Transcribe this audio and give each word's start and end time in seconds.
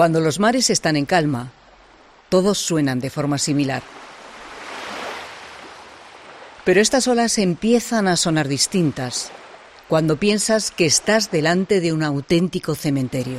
Cuando 0.00 0.20
los 0.20 0.40
mares 0.40 0.70
están 0.70 0.96
en 0.96 1.04
calma, 1.04 1.52
todos 2.30 2.56
suenan 2.56 3.00
de 3.00 3.10
forma 3.10 3.36
similar. 3.36 3.82
Pero 6.64 6.80
estas 6.80 7.06
olas 7.06 7.36
empiezan 7.36 8.08
a 8.08 8.16
sonar 8.16 8.48
distintas 8.48 9.30
cuando 9.88 10.16
piensas 10.16 10.70
que 10.70 10.86
estás 10.86 11.30
delante 11.30 11.82
de 11.82 11.92
un 11.92 12.02
auténtico 12.02 12.74
cementerio. 12.74 13.36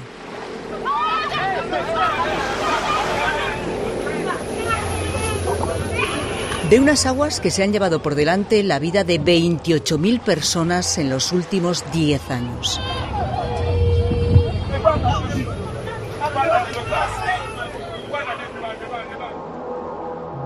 De 6.69 6.79
unas 6.79 7.07
aguas 7.07 7.39
que 7.39 7.50
se 7.50 7.64
han 7.64 7.73
llevado 7.73 8.04
por 8.04 8.14
delante 8.14 8.61
la 8.61 8.78
vida 8.78 9.04
de 9.04 9.19
28.000 9.19 10.21
personas 10.21 11.00
en 11.00 11.09
los 11.09 11.32
últimos 11.32 11.83
10 11.91 12.29
años. 12.29 12.79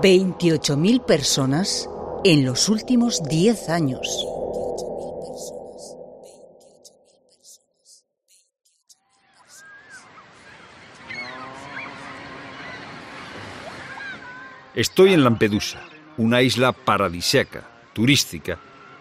28.000 0.02 1.04
personas 1.04 1.88
en 2.22 2.44
los 2.44 2.68
últimos 2.68 3.22
10 3.22 3.68
años. 3.70 4.26
Estoy 14.74 15.14
en 15.14 15.24
Lampedusa, 15.24 15.80
una 16.18 16.42
isla 16.42 16.72
paradisíaca, 16.72 17.66
turística. 17.94 18.58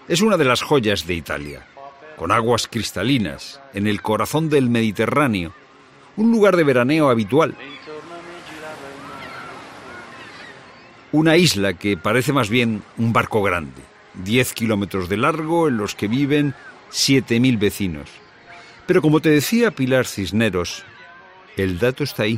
Es 0.08 0.22
una 0.22 0.38
de 0.38 0.46
las 0.46 0.62
joyas 0.62 1.06
de 1.06 1.16
Italia, 1.16 1.68
con 2.16 2.32
aguas 2.32 2.70
cristalinas, 2.70 3.60
en 3.74 3.88
el 3.88 4.02
corazón 4.02 4.50
del 4.50 4.70
Mediterráneo, 4.70 5.54
un 6.16 6.32
lugar 6.32 6.56
de 6.56 6.64
veraneo 6.64 7.10
habitual. 7.10 7.58
Una 11.16 11.38
isla 11.38 11.76
que 11.76 11.96
parece 11.96 12.34
más 12.34 12.50
bien 12.50 12.84
un 12.98 13.14
barco 13.14 13.42
grande, 13.42 13.82
10 14.26 14.52
kilómetros 14.52 15.08
de 15.08 15.16
largo 15.16 15.70
en 15.70 15.78
los 15.78 15.96
que 15.96 16.10
viven 16.10 16.54
7.000 16.92 17.58
vecinos. 17.58 18.10
Pero 18.86 19.02
como 19.02 19.22
te 19.22 19.30
decía 19.30 19.72
Pilar 19.72 20.08
Cisneros, 20.08 20.84
el 21.56 21.80
dato 21.80 22.04
está 22.04 22.24
ahí. 22.24 22.38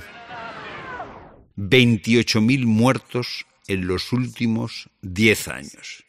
28.000 1.57 2.67
muertos 2.67 3.47
en 3.67 3.87
los 3.87 4.13
últimos 4.13 4.91
10 5.01 5.47
años. 5.47 6.05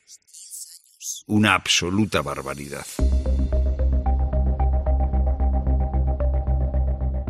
Una 1.26 1.54
absoluta 1.54 2.20
barbaridad. 2.20 2.86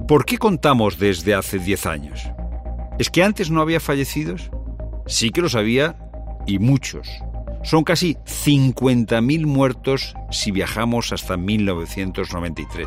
¿Por 0.09 0.25
qué 0.25 0.37
contamos 0.37 0.99
desde 0.99 1.37
hace 1.37 1.61
10 1.61 1.87
años? 1.87 2.23
¿Es 2.99 3.09
que 3.09 3.23
antes 3.23 3.53
no 3.53 3.61
había 3.61 3.79
fallecidos? 3.79 4.51
Sí 5.09 5.31
que 5.31 5.41
los 5.41 5.55
había 5.55 5.97
y 6.47 6.59
muchos. 6.59 7.09
Son 7.65 7.83
casi 7.83 8.17
50.000 8.27 9.47
muertos 9.47 10.15
si 10.31 10.51
viajamos 10.51 11.13
hasta 11.13 11.39
1993. 11.39 12.87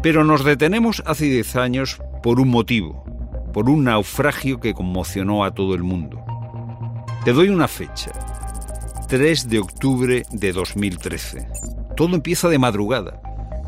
Pero 0.00 0.22
nos 0.22 0.44
detenemos 0.44 1.02
hace 1.04 1.24
10 1.24 1.56
años 1.56 2.00
por 2.22 2.38
un 2.38 2.50
motivo, 2.50 3.04
por 3.52 3.68
un 3.68 3.84
naufragio 3.84 4.60
que 4.60 4.74
conmocionó 4.74 5.44
a 5.44 5.52
todo 5.52 5.74
el 5.74 5.82
mundo. 5.82 6.24
Te 7.24 7.32
doy 7.32 7.48
una 7.48 7.66
fecha, 7.66 8.12
3 9.08 9.48
de 9.48 9.58
octubre 9.58 10.22
de 10.30 10.52
2013. 10.52 11.48
Todo 11.96 12.14
empieza 12.14 12.48
de 12.48 12.58
madrugada, 12.58 13.20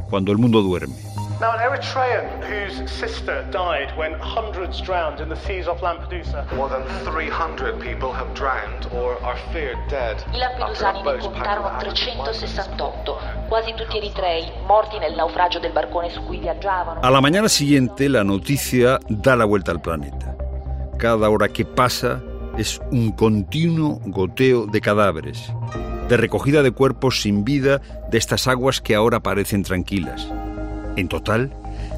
cuando 0.08 0.30
el 0.30 0.38
mundo 0.38 0.62
duerme. 0.62 1.13
Now, 1.40 1.50
an 1.50 1.58
Eritrean 1.58 2.44
whose 2.44 2.88
sister 2.88 3.44
died 3.50 3.92
when 3.96 4.12
hundreds 4.20 4.80
drowned 4.80 5.18
in 5.18 5.28
the 5.28 5.34
seas 5.34 5.66
off 5.66 5.80
Lampedusa. 5.80 6.46
More 6.54 6.69
than 6.69 6.86
300 7.04 7.81
people 7.81 8.12
have 8.12 8.32
drowned 8.34 8.86
or 8.92 9.19
are 9.25 9.36
feared 9.53 9.78
dead. 9.88 10.22
I 10.32 10.38
lampedusani 10.38 11.03
ne 11.03 11.19
contarono 11.19 11.76
368, 11.81 13.19
quasi 13.48 13.75
tutti 13.75 13.97
eritrei, 13.97 14.48
morti 14.69 14.98
nel 14.98 15.14
naufragio 15.16 15.59
del 15.59 15.72
barcone 15.72 16.09
su 16.10 16.22
cui 16.22 16.38
viaggiavano. 16.38 17.00
A 17.00 17.10
la 17.10 17.20
mañana 17.20 17.48
siguiente 17.48 18.09
la 18.09 18.22
noticia 18.22 19.00
da 19.09 19.34
la 19.34 19.44
vuelta 19.44 19.72
al 19.72 19.80
planeta. 19.80 20.36
Cada 20.98 21.28
hora 21.28 21.48
que 21.48 21.64
pasa 21.64 22.22
es 22.56 22.80
un 22.92 23.10
continuo 23.10 23.98
goteo 24.04 24.66
de 24.66 24.80
cadáveres, 24.80 25.53
de 26.09 26.16
recogida 26.16 26.62
de 26.62 26.70
cuerpos 26.70 27.22
sin 27.22 27.44
vida 27.44 27.80
de 28.09 28.19
estas 28.19 28.47
aguas 28.47 28.80
que 28.80 28.94
ahora 28.94 29.19
parecen 29.19 29.64
tranquilas. 29.64 30.28
En 30.97 31.09
total, 31.09 31.53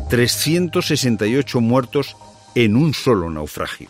368 0.09 1.61
muertos 1.61 2.17
en 2.55 2.77
un 2.77 2.95
solo 2.95 3.31
naufragio. 3.31 3.89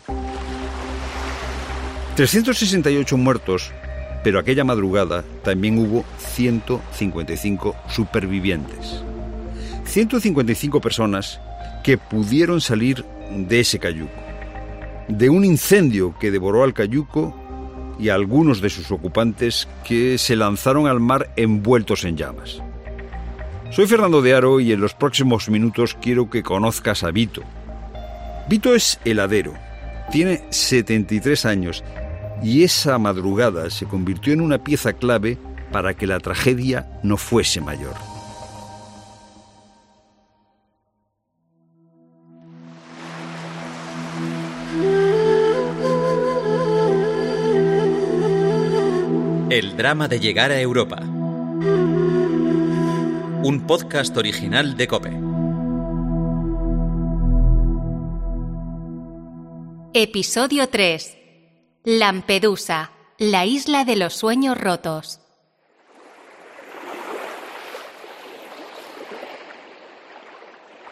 368 2.15 3.15
muertos, 3.15 3.71
pero 4.23 4.39
aquella 4.39 4.63
madrugada 4.63 5.23
también 5.43 5.77
hubo 5.77 6.03
155 6.17 7.75
supervivientes. 7.87 9.03
155 9.85 10.81
personas 10.81 11.39
que 11.83 11.97
pudieron 11.97 12.59
salir 12.59 13.05
de 13.31 13.61
ese 13.61 13.79
cayuco, 13.79 14.11
de 15.07 15.29
un 15.29 15.45
incendio 15.45 16.15
que 16.19 16.31
devoró 16.31 16.63
al 16.63 16.73
cayuco 16.73 17.33
y 17.99 18.09
a 18.09 18.15
algunos 18.15 18.59
de 18.59 18.69
sus 18.69 18.91
ocupantes 18.91 19.67
que 19.85 20.17
se 20.17 20.35
lanzaron 20.35 20.87
al 20.87 20.99
mar 20.99 21.31
envueltos 21.35 22.03
en 22.03 22.17
llamas. 22.17 22.61
Soy 23.69 23.85
Fernando 23.85 24.21
de 24.21 24.33
Aro 24.33 24.59
y 24.59 24.71
en 24.71 24.79
los 24.79 24.93
próximos 24.93 25.49
minutos 25.49 25.95
quiero 26.01 26.29
que 26.29 26.41
conozcas 26.41 27.03
a 27.03 27.11
Vito. 27.11 27.43
Vito 28.49 28.73
es 28.73 28.99
heladero, 29.05 29.53
tiene 30.09 30.45
73 30.49 31.45
años 31.45 31.83
y 32.41 32.63
esa 32.63 32.97
madrugada 32.97 33.69
se 33.69 33.85
convirtió 33.85 34.33
en 34.33 34.41
una 34.41 34.63
pieza 34.63 34.93
clave 34.93 35.37
para 35.71 35.93
que 35.93 36.07
la 36.07 36.19
tragedia 36.19 36.87
no 37.03 37.17
fuese 37.17 37.61
mayor. 37.61 37.93
El 49.49 49.75
drama 49.75 50.07
de 50.07 50.19
llegar 50.19 50.51
a 50.51 50.59
Europa. 50.59 51.16
Un 53.49 53.65
podcast 53.65 54.17
original 54.17 54.75
de 54.75 54.87
Cope. 54.89 55.17
Episodio 59.93 60.67
3. 60.67 61.17
Lampedusa, 61.85 62.91
la 63.17 63.45
isla 63.45 63.85
de 63.85 63.95
los 63.95 64.15
sueños 64.15 64.59
rotos. 64.59 65.21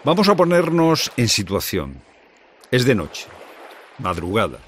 Vamos 0.05 0.29
a 0.29 0.35
ponernos 0.37 1.11
en 1.17 1.27
situación. 1.27 2.01
Es 2.71 2.85
de 2.85 2.95
noche, 2.95 3.27
madrugada. 3.99 4.59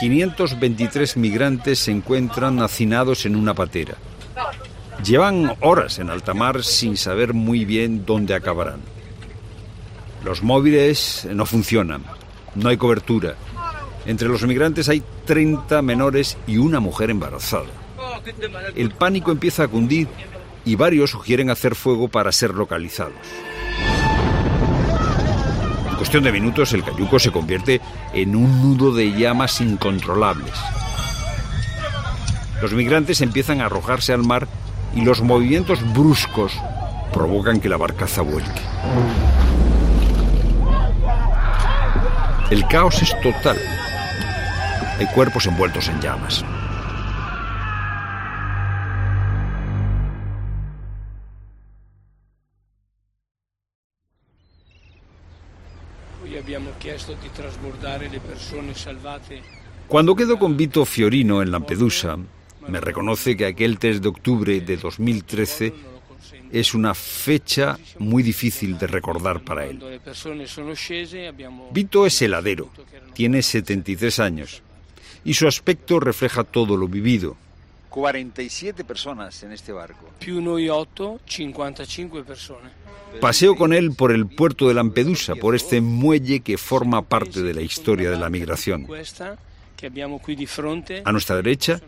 523 0.00 1.16
migrantes 1.18 1.78
se 1.78 1.92
encuentran 1.92 2.60
hacinados 2.60 3.26
en 3.26 3.36
una 3.36 3.54
patera. 3.54 3.96
Llevan 5.04 5.56
horas 5.60 5.98
en 5.98 6.10
alta 6.10 6.32
mar 6.32 6.62
sin 6.62 6.96
saber 6.96 7.34
muy 7.34 7.64
bien 7.64 8.06
dónde 8.06 8.34
acabarán. 8.34 8.80
Los 10.24 10.44
móviles 10.44 11.26
no 11.32 11.44
funcionan, 11.44 12.04
no 12.54 12.68
hay 12.68 12.76
cobertura. 12.76 13.34
Entre 14.06 14.28
los 14.28 14.46
migrantes 14.46 14.88
hay 14.88 15.02
30 15.24 15.82
menores 15.82 16.38
y 16.46 16.58
una 16.58 16.78
mujer 16.78 17.10
embarazada. 17.10 17.66
El 18.76 18.92
pánico 18.92 19.32
empieza 19.32 19.64
a 19.64 19.68
cundir 19.68 20.06
y 20.64 20.76
varios 20.76 21.10
sugieren 21.10 21.50
hacer 21.50 21.74
fuego 21.74 22.06
para 22.06 22.30
ser 22.30 22.54
localizados. 22.54 23.12
En 25.90 25.96
cuestión 25.96 26.22
de 26.22 26.30
minutos 26.30 26.72
el 26.74 26.84
cayuco 26.84 27.18
se 27.18 27.32
convierte 27.32 27.80
en 28.12 28.36
un 28.36 28.62
nudo 28.62 28.94
de 28.94 29.10
llamas 29.12 29.60
incontrolables. 29.60 30.54
Los 32.60 32.72
migrantes 32.72 33.20
empiezan 33.20 33.60
a 33.60 33.66
arrojarse 33.66 34.12
al 34.12 34.22
mar 34.22 34.46
y 34.94 35.02
los 35.02 35.22
movimientos 35.22 35.80
bruscos 35.92 36.52
provocan 37.12 37.60
que 37.60 37.68
la 37.68 37.76
barcaza 37.76 38.22
vuelque. 38.22 38.60
El 42.50 42.66
caos 42.66 43.00
es 43.00 43.18
total. 43.22 43.56
Hay 44.98 45.06
cuerpos 45.14 45.46
envueltos 45.46 45.88
en 45.88 46.00
llamas. 46.00 46.44
Cuando 59.88 60.14
quedo 60.14 60.38
con 60.38 60.56
Vito 60.56 60.84
Fiorino 60.84 61.42
en 61.42 61.50
Lampedusa, 61.50 62.16
me 62.68 62.80
reconoce 62.80 63.36
que 63.36 63.46
aquel 63.46 63.78
3 63.78 64.02
de 64.02 64.08
octubre 64.08 64.60
de 64.60 64.76
2013 64.76 65.72
es 66.52 66.74
una 66.74 66.94
fecha 66.94 67.78
muy 67.98 68.22
difícil 68.22 68.78
de 68.78 68.86
recordar 68.86 69.40
para 69.40 69.64
él. 69.66 69.80
Vito 71.72 72.06
es 72.06 72.22
heladero, 72.22 72.70
tiene 73.14 73.42
73 73.42 74.20
años 74.20 74.62
y 75.24 75.34
su 75.34 75.46
aspecto 75.46 76.00
refleja 76.00 76.44
todo 76.44 76.76
lo 76.76 76.88
vivido. 76.88 77.36
47 77.88 78.84
personas 78.84 79.42
en 79.42 79.52
este 79.52 79.72
barco. 79.72 80.08
più 80.18 80.40
noi 80.40 80.68
8, 80.70 81.20
55 81.26 82.24
persone. 82.24 82.70
Paseo 83.20 83.54
con 83.54 83.74
él 83.74 83.92
por 83.92 84.12
el 84.12 84.26
puerto 84.26 84.68
de 84.68 84.74
Lampedusa, 84.74 85.34
por 85.34 85.54
este 85.54 85.82
muelle 85.82 86.40
que 86.40 86.56
forma 86.56 87.02
parte 87.02 87.42
de 87.42 87.52
la 87.52 87.60
historia 87.60 88.10
de 88.10 88.18
la 88.18 88.30
migración. 88.30 88.86
A 91.04 91.12
nuestra 91.12 91.36
derecha, 91.36 91.80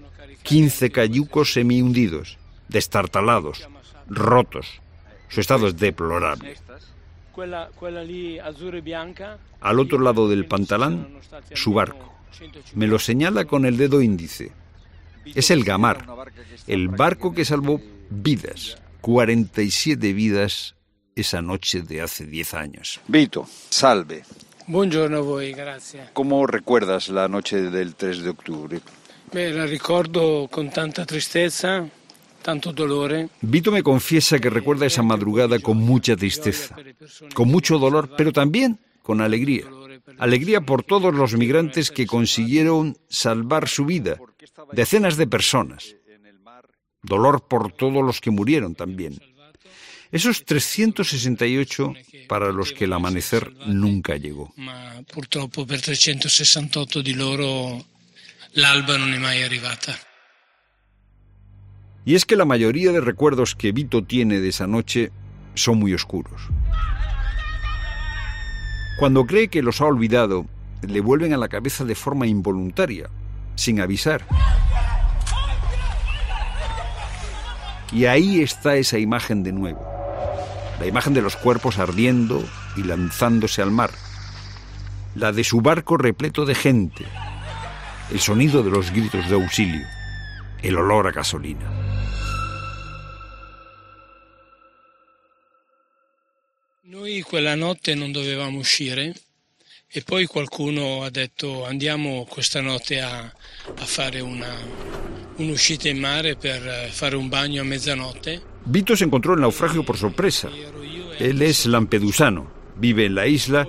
15 0.45 0.91
cayucos 0.91 1.55
semi-hundidos, 1.55 2.39
destartalados, 2.69 3.67
rotos. 4.07 4.81
Su 5.29 5.41
estado 5.41 5.69
es 5.69 5.77
deplorable. 5.79 6.55
e 7.37 8.41
Al 9.61 9.81
otro 9.81 9.99
lado 9.99 10.29
del 10.29 10.45
pantalán, 10.45 11.09
su 11.55 11.73
barco. 11.73 12.13
Me 12.75 12.87
lo 12.87 12.99
señala 12.99 13.47
con 13.47 13.65
el 13.65 13.79
dedo 13.79 14.03
índice. 14.03 14.53
Es 15.25 15.51
el 15.51 15.65
Gamar, 15.65 16.07
el 16.67 16.89
barco 16.89 17.33
que 17.33 17.47
salvó 17.47 17.81
vidas, 18.11 18.77
47 19.01 20.13
vidas 20.13 20.75
esa 21.17 21.41
noche 21.41 21.81
de 21.81 22.03
hace 22.03 22.27
10 22.27 22.55
años. 22.55 23.01
Vito, 23.09 23.47
salve. 23.71 24.25
Buongiorno 24.67 25.19
a 25.19 25.21
voi, 25.21 25.53
grazie. 25.53 26.09
¿Cómo 26.13 26.47
recuerdas 26.47 27.09
la 27.09 27.29
noche 27.29 27.71
del 27.71 27.95
3 27.95 28.23
de 28.23 28.29
octubre? 28.31 28.81
Beh, 29.35 29.53
la 29.53 29.67
ricordo 29.67 30.47
con 30.49 30.71
tanta 30.71 31.05
tristezza, 31.05 31.85
tanto 32.41 32.71
dolore. 32.71 33.31
Vito 33.41 33.73
me 33.73 33.83
confiesa 33.83 34.39
que 34.39 34.49
recuerda 34.49 34.87
esa 34.87 35.03
madrugada 35.03 35.59
con 35.59 35.79
mucha 35.79 36.15
tristeza, 36.15 36.77
con 37.35 37.49
mucho 37.49 37.81
dolor, 37.81 38.15
pero 38.17 38.33
también 38.33 38.79
con 39.03 39.21
alegría. 39.21 39.65
Alegría 40.19 40.61
por 40.61 40.85
todos 40.85 41.13
los 41.13 41.35
migrantes 41.35 41.91
que 41.91 42.07
consiguieron 42.07 42.97
salvar 43.09 43.67
su 43.67 43.85
vida, 43.85 44.21
decenas 44.73 45.17
de 45.17 45.27
personas. 45.27 45.97
Dolor 47.03 47.49
por 47.49 47.73
todos 47.73 48.05
los 48.05 48.21
que 48.21 48.31
murieron 48.31 48.77
también. 48.77 49.19
Esos 50.13 50.45
368 50.45 51.93
para 52.29 52.53
los 52.53 52.73
que 52.73 52.85
el 52.85 52.93
amanecer 52.93 53.53
nunca 53.67 54.17
llegó. 54.17 54.53
Ma 54.55 55.03
purtroppo 55.13 55.67
per 55.67 55.81
368 55.81 57.03
di 57.03 57.15
loro 57.15 57.85
l'alba 58.55 58.97
non 58.97 59.13
è 59.13 59.19
mai 59.19 59.43
arrivata. 59.43 59.97
Y 62.05 62.15
es 62.15 62.25
que 62.27 62.37
la 62.37 62.45
mayoría 62.45 62.93
de 62.93 63.01
recuerdos 63.01 63.55
que 63.55 63.73
Vito 63.73 64.05
tiene 64.05 64.41
de 64.41 64.49
esa 64.49 64.67
noche 64.67 65.11
son 65.55 65.79
muy 65.79 65.95
oscuros. 65.95 66.43
Cuando 68.99 69.25
cree 69.25 69.49
que 69.49 69.63
los 69.63 69.81
ha 69.81 69.87
olvidado, 69.87 70.47
le 70.83 71.01
vuelven 71.01 71.33
a 71.33 71.39
la 71.39 71.49
cabeza 71.49 71.85
de 71.85 71.95
forma 71.95 72.27
involuntaria, 72.27 73.09
sin 73.57 73.81
avisar. 73.81 74.27
Y 77.91 78.05
ahí 78.05 78.43
está 78.43 78.77
esa 78.77 78.99
imagen 78.99 79.43
de 79.43 79.53
nuevo. 79.53 79.85
La 80.79 80.87
imagen 80.87 81.15
de 81.15 81.23
los 81.23 81.37
cuerpos 81.37 81.79
ardiendo 81.79 82.45
y 82.77 82.83
lanzándose 82.83 83.63
al 83.63 83.71
mar. 83.71 83.91
La 85.15 85.33
de 85.33 85.43
su 85.43 85.61
barco 85.61 85.97
repleto 85.97 86.45
de 86.45 86.55
gente. 86.55 87.07
El 88.11 88.21
sonido 88.21 88.63
de 88.63 88.71
los 88.71 88.91
gritos 88.93 89.29
de 89.29 89.35
auxilio. 89.35 89.87
El 90.63 90.77
olor 90.77 91.07
a 91.07 91.11
gasolina. 91.11 91.71
Noi 96.83 97.23
quella 97.23 97.55
notte 97.55 97.95
non 97.95 98.13
dovevamo 98.13 98.59
uscire 98.59 99.15
e 99.89 100.03
poi 100.03 100.27
qualcuno 100.27 101.03
ha 101.03 101.11
detto 101.11 101.65
andiamo 101.65 102.27
questa 102.29 102.61
notte 102.61 103.01
a, 103.01 103.21
a 103.21 103.85
fare 103.85 104.21
una, 104.21 104.55
un'uscita 105.37 105.89
in 105.89 105.99
mare 105.99 106.37
per 106.37 106.67
eh, 106.67 106.89
fare 106.93 107.17
un 107.17 107.29
bagno 107.29 107.63
a 107.63 107.65
mezzanotte. 107.65 108.43
Vito 108.65 108.95
se 108.97 109.05
encontró 109.05 109.33
el 109.33 109.41
naufragio 109.41 109.83
por 109.83 109.97
sorpresa. 109.97 110.51
Él 111.19 111.41
es 111.41 111.65
lampedusano, 111.65 112.53
vive 112.77 113.07
en 113.07 113.15
la 113.15 113.27
isla 113.27 113.67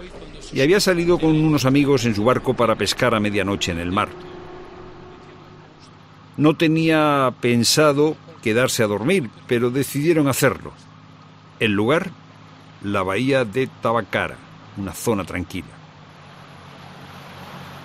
y 0.55 0.61
había 0.61 0.79
salido 0.79 1.19
con 1.19 1.35
unos 1.35 1.65
amigos 1.65 2.05
en 2.05 2.15
su 2.15 2.23
barco 2.23 2.53
para 2.53 2.77
pescar 2.77 3.13
a 3.13 3.19
medianoche 3.19 3.73
en 3.73 3.79
el 3.79 3.91
mar. 3.91 4.07
No 6.37 6.55
tenía 6.55 7.33
pensado 7.41 8.15
quedarse 8.41 8.81
a 8.81 8.87
dormir, 8.87 9.29
pero 9.47 9.69
decidieron 9.69 10.29
hacerlo. 10.29 10.71
El 11.59 11.73
lugar, 11.73 12.09
la 12.81 13.03
bahía 13.03 13.43
de 13.43 13.67
Tabacara, 13.81 14.37
una 14.77 14.93
zona 14.93 15.25
tranquila. 15.25 15.67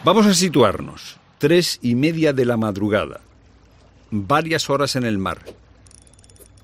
Vamos 0.04 0.26
a 0.26 0.34
situarnos. 0.34 1.18
Tres 1.38 1.80
y 1.82 1.96
media 1.96 2.32
de 2.32 2.44
la 2.44 2.56
madrugada. 2.56 3.20
Varias 4.12 4.70
horas 4.70 4.94
en 4.94 5.02
el 5.02 5.18
mar. 5.18 5.40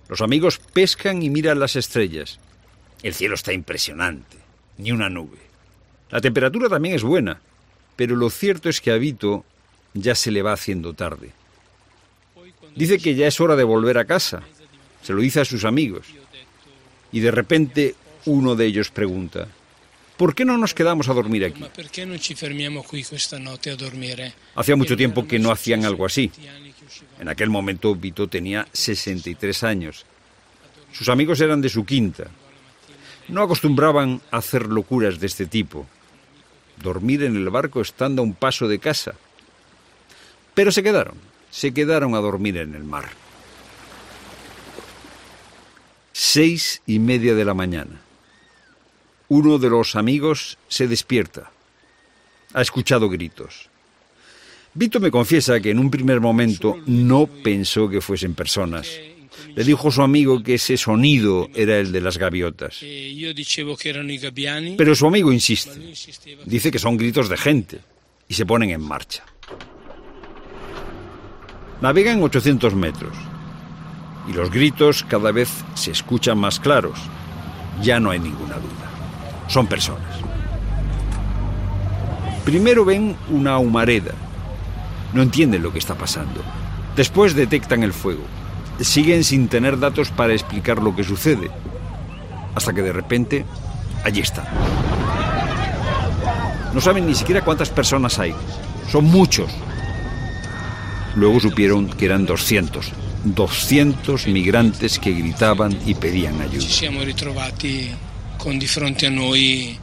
Los 0.08 0.20
amigos 0.20 0.61
pescan 0.73 1.25
y 1.25 1.31
miran 1.31 1.58
las 1.58 1.75
estrellas. 1.75 2.38
El 3.03 3.12
cielo 3.12 3.35
está 3.35 3.53
impresionante. 3.53 4.37
Ni 4.79 4.93
una 4.93 5.11
nube. 5.11 5.45
La 6.11 6.20
temperatura 6.20 6.69
también 6.69 6.94
es 6.94 7.03
buena, 7.03 7.41
pero 7.97 8.14
lo 8.14 8.31
cierto 8.31 8.69
es 8.69 8.81
que 8.81 8.91
a 8.91 8.97
Vito 8.97 9.44
ya 9.94 10.14
se 10.14 10.31
le 10.31 10.43
va 10.43 10.53
haciendo 10.53 10.93
tarde. 10.93 11.32
Dice 12.75 12.99
que 12.99 13.14
ya 13.14 13.26
es 13.26 13.41
hora 13.41 13.56
de 13.56 13.64
volver 13.64 13.99
a 13.99 14.05
casa. 14.05 14.43
Se 15.03 15.12
lo 15.12 15.20
dice 15.20 15.41
a 15.41 15.44
sus 15.44 15.64
amigos. 15.64 16.06
Y 17.11 17.20
de 17.20 17.31
repente 17.31 17.94
uno 18.26 18.55
de 18.55 18.67
ellos 18.67 18.91
pregunta, 18.91 19.49
¿por 20.17 20.35
qué 20.35 20.44
no 20.44 20.58
nos 20.58 20.75
quedamos 20.75 21.08
a 21.08 21.14
dormir 21.14 21.44
aquí? 21.44 21.64
Dormire? 23.76 24.35
Hacía 24.55 24.76
mucho 24.76 24.97
tiempo 24.97 25.26
que 25.26 25.38
no 25.38 25.50
hacían 25.50 25.85
algo 25.85 26.05
así. 26.05 26.31
En 27.19 27.29
aquel 27.29 27.49
momento 27.50 27.94
Vito 27.94 28.29
tenía 28.29 28.69
63 28.73 29.62
años. 29.64 30.05
Sus 30.93 31.08
amigos 31.08 31.41
eran 31.41 31.61
de 31.61 31.69
su 31.69 31.85
quinta. 31.85 32.25
No 33.29 33.43
acostumbraban 33.43 34.20
a 34.31 34.38
hacer 34.38 34.67
locuras 34.67 35.19
de 35.19 35.26
este 35.26 35.47
tipo. 35.47 35.87
Dormir 36.82 37.23
en 37.25 37.37
el 37.37 37.49
barco 37.50 37.81
estando 37.81 38.23
a 38.23 38.25
un 38.25 38.34
paso 38.34 38.69
de 38.69 38.78
casa. 38.78 39.14
Pero 40.55 40.73
se 40.73 40.82
quedaron. 40.82 41.14
Se 41.50 41.73
quedaron 41.73 42.14
a 42.14 42.19
dormir 42.19 42.56
en 42.58 42.75
el 42.75 42.84
mar. 42.84 43.08
Seis 46.12 46.82
y 46.86 46.98
media 46.98 47.34
de 47.34 47.44
la 47.44 47.55
mañana. 47.55 48.00
Uno 49.29 49.58
de 49.58 49.70
los 49.70 49.96
amigos 49.96 50.58
se 50.69 50.86
despierta. 50.89 51.50
Ha 52.55 52.62
escuchado 52.62 53.08
gritos. 53.08 53.69
Vito 54.74 55.00
me 55.00 55.10
confiesa 55.10 55.60
que 55.60 55.70
en 55.70 55.79
un 55.79 55.91
primer 55.91 56.20
momento 56.20 56.79
no 56.86 57.27
pensó 57.27 57.89
que 57.89 58.00
fuesen 58.00 58.34
personas. 58.34 58.89
Le 59.55 59.64
dijo 59.64 59.88
a 59.88 59.93
su 59.93 60.02
amigo 60.02 60.43
que 60.43 60.55
ese 60.55 60.76
sonido 60.76 61.48
era 61.55 61.78
el 61.78 61.93
de 61.93 62.00
las 62.00 62.19
gaviotas. 62.19 62.82
E 62.82 63.34
gabbiani. 64.20 64.76
Pero 64.76 64.94
su 64.94 65.06
amigo 65.06 65.32
insiste. 65.32 65.81
Dice 66.44 66.70
que 66.70 66.78
son 66.78 66.96
gritos 66.96 67.28
de 67.28 67.36
gente 67.36 67.81
y 68.28 68.34
se 68.34 68.46
ponen 68.46 68.70
en 68.70 68.82
marcha. 68.82 69.24
Navegan 71.81 72.22
800 72.22 72.74
metros 72.74 73.14
y 74.28 74.32
los 74.32 74.50
gritos 74.50 75.05
cada 75.05 75.31
vez 75.31 75.48
se 75.74 75.90
escuchan 75.90 76.38
más 76.38 76.58
claros. 76.58 76.98
Ya 77.82 78.00
no 78.00 78.10
hay 78.10 78.19
ninguna 78.19 78.56
duda. 78.56 78.90
Son 79.48 79.66
personas. 79.66 80.19
Primero 82.44 82.84
ven 82.84 83.16
una 83.31 83.58
humareda. 83.58 84.14
No 85.12 85.22
entienden 85.22 85.62
lo 85.62 85.72
que 85.72 85.78
está 85.78 85.94
pasando. 85.94 86.43
Después 86.96 87.34
detectan 87.34 87.82
el 87.82 87.93
fuego. 87.93 88.22
Siguen 88.80 89.24
sin 89.24 89.48
tener 89.48 89.78
datos 89.78 90.10
para 90.10 90.34
explicar 90.34 90.82
lo 90.82 90.94
que 90.94 91.04
sucede. 91.04 91.50
Hasta 92.54 92.72
que 92.72 92.82
de 92.82 92.92
repente, 92.92 93.44
allí 94.04 94.20
está. 94.20 94.44
No 96.72 96.80
saben 96.80 97.06
ni 97.06 97.14
siquiera 97.14 97.42
cuántas 97.42 97.70
personas 97.70 98.18
hay. 98.18 98.34
Son 98.90 99.04
muchos. 99.04 99.50
Luego 101.14 101.40
supieron 101.40 101.88
que 101.88 102.04
eran 102.04 102.26
200. 102.26 102.92
200 103.24 104.26
migrantes 104.28 104.98
que 104.98 105.12
gritaban 105.12 105.76
y 105.84 105.94
pedían 105.94 106.36
ci 106.36 106.42
ayuda. 106.42 106.68
siamo 106.68 107.02
ritrovati 107.02 107.92
con 108.36 108.56
di 108.56 108.66
fronte 108.68 109.06
a 109.06 109.10
noi 109.10 109.76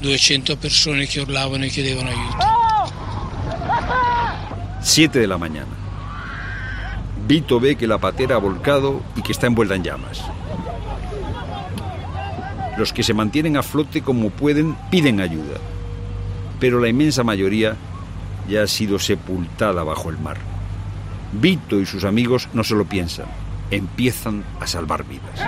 200 0.00 0.56
persone 0.56 1.06
che 1.06 1.20
urlavano 1.20 1.64
e 1.64 1.68
chiedevano 1.68 2.08
aiuto. 2.08 2.46
7 4.80 5.18
de 5.18 5.26
la 5.26 5.36
mañana. 5.36 5.77
Vito 7.28 7.60
ve 7.60 7.76
que 7.76 7.86
la 7.86 7.98
patera 7.98 8.36
ha 8.36 8.38
volcado 8.38 9.02
y 9.14 9.22
que 9.22 9.32
está 9.32 9.46
envuelta 9.46 9.74
en 9.76 9.84
llamas. 9.84 10.24
Los 12.76 12.92
que 12.92 13.02
se 13.02 13.14
mantienen 13.14 13.56
a 13.56 13.62
flote 13.62 14.02
como 14.02 14.30
pueden 14.30 14.74
piden 14.90 15.20
ayuda, 15.20 15.58
pero 16.58 16.80
la 16.80 16.88
inmensa 16.88 17.22
mayoría 17.22 17.76
ya 18.48 18.62
ha 18.62 18.66
sido 18.66 18.98
sepultada 18.98 19.84
bajo 19.84 20.10
el 20.10 20.18
mar. 20.18 20.38
Vito 21.32 21.78
y 21.78 21.86
sus 21.86 22.04
amigos 22.04 22.48
no 22.54 22.64
se 22.64 22.74
lo 22.74 22.86
piensan. 22.86 23.26
empiezan 23.70 24.44
a 24.60 24.66
salvar 24.66 25.04
vidas. 25.04 25.40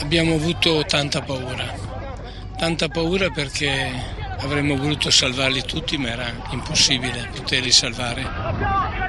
Abbiamo 0.00 0.34
avuto 0.34 0.84
tanta 0.84 1.24
paura, 1.24 1.74
tanta 2.58 2.88
paura 2.88 3.30
perché 3.30 3.92
avremmo 4.38 4.76
voluto 4.76 5.10
salvarli 5.10 5.62
tutti 5.62 5.98
ma 5.98 6.10
era 6.10 6.32
impossibile 6.50 7.28
poterli 7.34 7.70
salvare. 7.70 8.99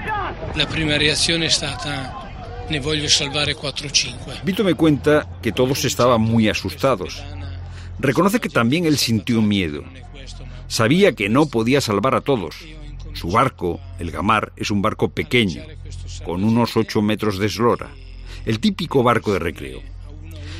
La 0.55 0.65
prima 0.65 0.98
reazione 0.98 1.46
è 1.46 1.50
stata 1.50 2.22
ne 2.70 2.79
voglio 2.79 3.08
salvare 3.08 3.53
4 3.53 3.88
o 3.88 3.93
5. 3.93 4.34
Vito 4.43 4.63
me 4.63 4.74
cuenta 4.74 5.27
que 5.41 5.51
todos 5.51 5.84
estaban 5.86 6.22
muy 6.22 6.50
asustados. 6.50 7.22
Reconoce 8.00 8.39
que 8.39 8.50
también 8.50 8.86
él 8.86 8.98
sintió 8.98 9.41
miedo. 9.41 9.84
Sabía 10.67 11.13
que 11.13 11.29
no 11.29 11.48
podía 11.48 11.81
salvar 11.81 12.15
a 12.15 12.22
todos. 12.22 12.55
Su 13.13 13.29
barco, 13.29 13.79
el 14.00 14.12
Gamar, 14.12 14.53
es 14.55 14.72
un 14.72 14.81
barco 14.81 15.10
pequeño, 15.10 15.63
con 16.24 16.43
unos 16.43 16.77
8 16.77 17.01
metros 17.01 17.38
de 17.39 17.48
eslora. 17.48 17.91
El 18.46 18.60
típico 18.60 19.03
barco 19.03 19.34
de 19.34 19.39
recreo. 19.39 19.81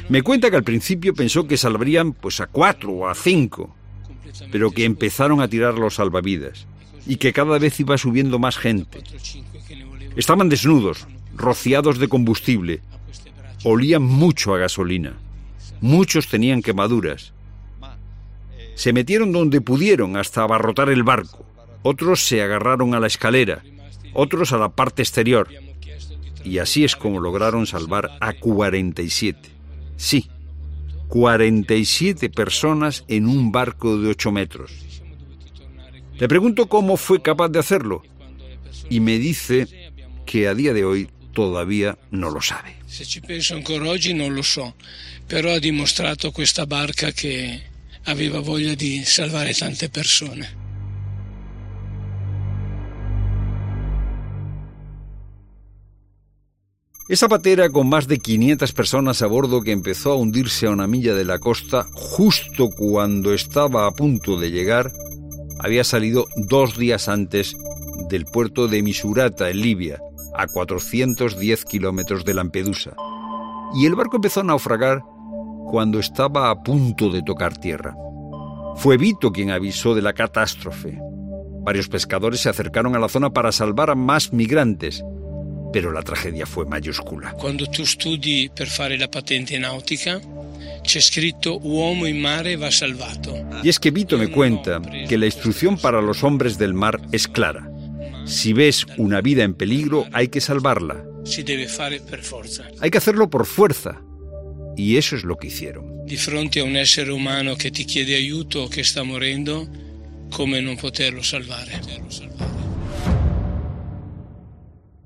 Me 0.10 0.22
cuenta 0.22 0.50
que 0.50 0.58
al 0.58 0.64
principio 0.64 1.14
pensó 1.14 1.48
que 1.48 1.58
salvarían 1.58 2.14
pues 2.14 2.42
a 2.42 2.48
cuatro 2.48 2.92
o 2.92 3.08
a 3.08 3.16
cinco, 3.16 3.74
pero 4.52 4.72
que 4.72 4.84
empezaron 4.84 5.42
a 5.42 5.48
tirar 5.48 5.76
los 5.76 5.96
salvavidas 5.96 6.68
y 7.06 7.16
que 7.16 7.34
cada 7.34 7.58
vez 7.58 7.80
iba 7.80 7.98
subiendo 7.98 8.38
más 8.38 8.58
gente. 8.58 9.00
Estaban 10.15 10.50
desnudos, 10.50 11.08
rociados 11.36 11.98
de 11.98 12.08
combustible, 12.10 12.82
olían 13.63 14.03
mucho 14.03 14.53
a 14.53 14.58
gasolina. 14.58 15.13
Muchos 15.80 16.27
tenían 16.27 16.62
quemaduras. 16.62 17.34
Se 18.75 18.94
metieron 18.94 19.32
donde 19.32 19.62
pudieron 19.62 20.18
hasta 20.18 20.44
abarrotar 20.44 20.89
el 20.89 21.03
barco. 21.03 21.46
Otros 21.84 22.24
se 22.25 22.41
agarraron 22.41 22.94
a 22.94 23.00
la 23.00 23.08
escalera, 23.08 23.63
otros 24.13 24.51
a 24.53 24.58
la 24.58 24.70
parte 24.70 25.01
exterior. 25.01 25.48
Y 26.44 26.58
así 26.58 26.84
es 26.84 26.96
como 26.96 27.20
lograron 27.20 27.65
salvar 27.65 28.12
a 28.20 28.34
47. 28.34 29.50
Sí, 29.96 30.30
47 31.08 32.30
personas 32.30 33.03
en 33.08 33.27
un 33.27 33.51
barco 33.51 33.98
de 33.98 34.10
8 34.10 34.32
metros. 34.32 34.72
Le 36.18 36.27
pregunto 36.27 36.68
cómo 36.68 36.98
fue 36.98 37.22
capaz 37.22 37.50
de 37.50 37.60
hacerlo 37.60 38.03
y 38.89 39.00
me 39.00 39.18
dice 39.18 39.81
que 40.25 40.48
a 40.48 40.54
día 40.54 40.74
de 40.74 40.86
hoy 40.86 41.10
todavía 41.34 41.98
no 42.12 42.30
lo 42.30 42.42
sabe. 42.42 42.75
Se 42.88 43.06
ci 43.06 43.22
penso 43.22 43.56
ancora 43.56 43.90
oggi 43.90 44.13
non 44.13 44.34
lo 44.34 44.42
so, 44.42 44.75
però 45.25 45.54
ha 45.54 45.60
dimostrato 45.60 46.32
questa 46.32 46.66
barca 46.66 47.12
che 47.12 47.62
aveva 48.04 48.40
voglia 48.40 48.75
di 48.75 49.04
salvare 49.06 49.54
tante 49.54 49.90
persone. 49.90 50.60
Esa 57.08 57.28
patera 57.28 57.70
con 57.70 57.90
más 57.90 58.08
de 58.08 58.20
500 58.20 58.72
personas 58.72 59.22
a 59.22 59.28
bordo 59.28 59.62
que 59.63 59.74
empezó 59.74 60.13
a 60.13 60.16
hundirse 60.16 60.68
a 60.68 60.70
una 60.70 60.88
milla 60.88 61.13
de 61.13 61.25
la 61.25 61.40
costa 61.40 61.86
justo 61.92 62.70
cuando 62.70 63.34
estaba 63.34 63.86
a 63.86 63.92
punto 63.92 64.40
de 64.40 64.50
llegar, 64.50 64.94
había 65.60 65.84
salido 65.84 66.28
dos 66.38 66.78
días 66.78 67.10
antes 67.10 67.58
del 68.10 68.24
puerto 68.25 68.70
de 68.70 68.82
Misurata, 68.82 69.50
en 69.50 69.60
Libia, 69.60 70.00
a 70.36 70.48
410 70.48 71.66
kilómetros 71.66 72.26
de 72.26 72.34
Lampedusa. 72.34 72.94
Y 73.76 73.86
el 73.86 73.96
barco 73.96 74.18
empezó 74.18 74.42
a 74.42 74.44
naufragar 74.44 75.02
cuando 75.70 76.00
estaba 76.00 76.50
a 76.50 76.64
punto 76.64 77.10
de 77.10 77.22
tocar 77.24 77.58
tierra. 77.58 77.96
Fue 78.76 78.98
Vito 78.98 79.32
quien 79.32 79.52
avisó 79.52 79.96
de 79.96 80.02
la 80.02 80.14
catástrofe. 80.14 81.00
Varios 81.64 81.88
pescadores 81.88 82.42
se 82.42 82.50
acercaron 82.50 82.96
a 82.96 83.00
la 83.00 83.08
zona 83.08 83.30
para 83.30 83.52
salvar 83.52 83.90
a 83.90 83.96
más 83.96 84.34
migrantes, 84.34 85.04
pero 85.72 85.92
la 85.92 86.02
tragedia 86.02 86.46
fue 86.46 86.66
mayúscula. 86.66 87.34
Quando 87.34 87.66
tu 87.68 87.86
studi 87.86 88.50
per 88.50 88.68
fare 88.68 88.98
la 88.98 89.08
patente 89.08 89.58
nautica, 89.60 90.20
c'è 90.82 91.00
scritto 91.00 91.60
uomo 91.62 92.06
in 92.06 92.20
mare 92.20 92.58
va 92.58 92.72
salvato. 92.72 93.34
Y 93.64 93.70
es 93.70 93.80
que 93.80 93.92
Vito 93.92 94.18
me 94.18 94.30
cuenta 94.30 94.82
que 95.08 95.18
la 95.18 95.28
instrucción 95.28 95.78
para 95.78 96.02
los 96.02 96.24
hombres 96.24 96.58
del 96.58 96.74
mar 96.74 97.00
es 97.12 97.28
clara. 97.28 97.71
Si 98.25 98.54
ves 98.54 98.86
una 98.98 99.22
vida 99.22 99.44
en 99.44 99.54
peligro, 99.54 100.06
hay 100.13 100.30
que 100.30 100.42
salvarla. 100.42 101.04
Hay 102.80 102.92
que 102.92 102.98
hacerlo 102.98 103.30
por 103.30 103.46
fuerza. 103.46 104.01
Y 104.78 104.98
eso 104.98 105.16
es 105.16 105.24
lo 105.24 105.38
que 105.38 105.48
hicieron. 105.48 106.06
Di 106.06 106.18
fronte 106.18 106.60
a 106.60 106.63
un 106.63 106.75
essere 106.75 107.12
umano 107.12 107.56
che 107.56 107.72
ti 107.72 107.86
chiede 107.86 108.16
aiuto 108.16 108.62
o 108.62 108.68
che 108.68 108.84
sta 108.84 109.04
morendo, 109.04 109.68
come 110.30 110.60
non 110.60 110.75
poterlo 110.75 111.22
salvare? 111.22 111.80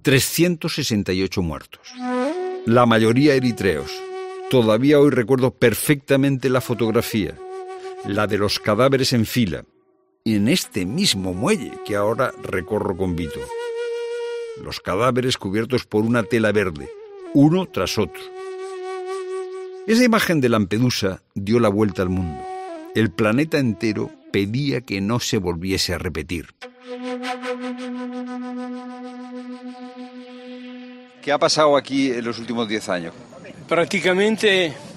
368 0.02 1.42
muertos. 1.42 1.82
La 2.66 2.86
mayoría 2.86 3.34
eritreos. 3.34 3.92
Todavía 4.50 5.00
hoy 5.00 5.10
recuerdo 5.10 5.52
perfectamente 5.52 6.50
la 6.50 6.62
fotografía, 6.62 7.36
la 8.08 8.28
de 8.28 8.38
los 8.38 8.60
cadáveres 8.60 9.14
en 9.14 9.26
fila, 9.26 9.66
en 10.34 10.48
este 10.48 10.88
mismo 10.88 11.36
muelle 11.36 11.72
que 11.86 11.96
ahora 11.96 12.34
recorro 12.42 12.98
con 12.98 13.16
Vito. 13.16 13.40
Los 14.60 14.80
cadáveres 14.80 15.38
cubiertos 15.38 15.86
por 15.86 16.04
una 16.04 16.24
tela 16.24 16.52
verde, 16.52 16.90
uno 17.36 17.68
tras 17.68 18.00
otro. 18.00 18.22
Esa 19.86 20.04
imagen 20.04 20.42
de 20.42 20.50
Lampedusa 20.50 21.22
dio 21.36 21.60
la 21.60 21.70
vuelta 21.70 22.02
al 22.02 22.10
mundo. 22.10 22.42
El 22.96 23.12
planeta 23.12 23.60
entero 23.60 24.10
pedía 24.32 24.82
que 24.82 25.00
no 25.00 25.20
se 25.20 25.38
volviese 25.38 25.94
a 25.94 26.00
repetir. 26.00 26.56
¿Qué 31.22 31.32
ha 31.32 31.38
pasado 31.38 31.78
aquí 31.78 32.10
en 32.10 32.26
los 32.26 32.40
últimos 32.40 32.68
10 32.68 32.90
años? 32.90 33.14
Praticamente 33.68 34.74
non 34.74 34.74
è 34.74 34.74
cambiato 34.74 34.74
niente. 34.74 34.96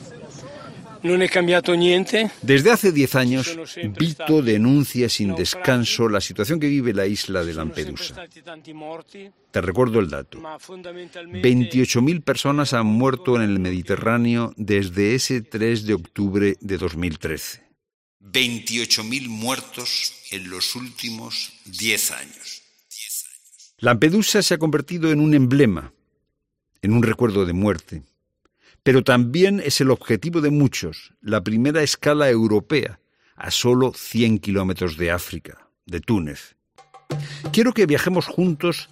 Desde 2.42 2.70
hace 2.70 2.92
10 2.92 3.14
años, 3.14 3.58
Vito 3.98 4.42
denuncia 4.42 5.08
sin 5.08 5.34
descanso 5.34 6.08
la 6.08 6.20
situación 6.20 6.60
que 6.60 6.68
vive 6.68 6.92
la 6.92 7.06
isla 7.06 7.44
de 7.44 7.54
Lampedusa. 7.54 8.26
Te 9.50 9.60
recuerdo 9.60 10.00
el 10.00 10.10
dato. 10.10 10.40
28.000 10.40 12.22
personas 12.22 12.72
han 12.72 12.86
muerto 12.86 13.36
en 13.36 13.42
el 13.42 13.58
Mediterráneo 13.58 14.52
desde 14.56 15.14
ese 15.14 15.40
3 15.42 15.86
de 15.86 15.94
octubre 15.94 16.56
de 16.60 16.78
2013. 16.78 17.62
28.000 18.20 19.28
muertos 19.28 20.12
en 20.30 20.50
los 20.50 20.74
últimos 20.76 21.52
10 21.66 22.10
años. 22.12 22.62
Lampedusa 23.78 24.42
se 24.42 24.54
ha 24.54 24.58
convertido 24.58 25.12
en 25.12 25.20
un 25.20 25.34
emblema, 25.34 25.92
en 26.82 26.92
un 26.92 27.02
recuerdo 27.02 27.46
de 27.46 27.52
muerte, 27.52 28.02
pero 28.82 29.04
también 29.04 29.60
es 29.64 29.80
el 29.80 29.90
objetivo 29.90 30.40
de 30.40 30.50
muchos, 30.50 31.12
la 31.20 31.42
primera 31.42 31.82
escala 31.82 32.30
europea, 32.30 33.00
a 33.36 33.50
solo 33.50 33.92
100 33.94 34.38
kilómetros 34.38 34.96
de 34.96 35.10
África, 35.10 35.68
de 35.86 36.00
Túnez. 36.00 36.56
Quiero 37.52 37.72
que 37.72 37.86
viajemos 37.86 38.26
juntos 38.26 38.88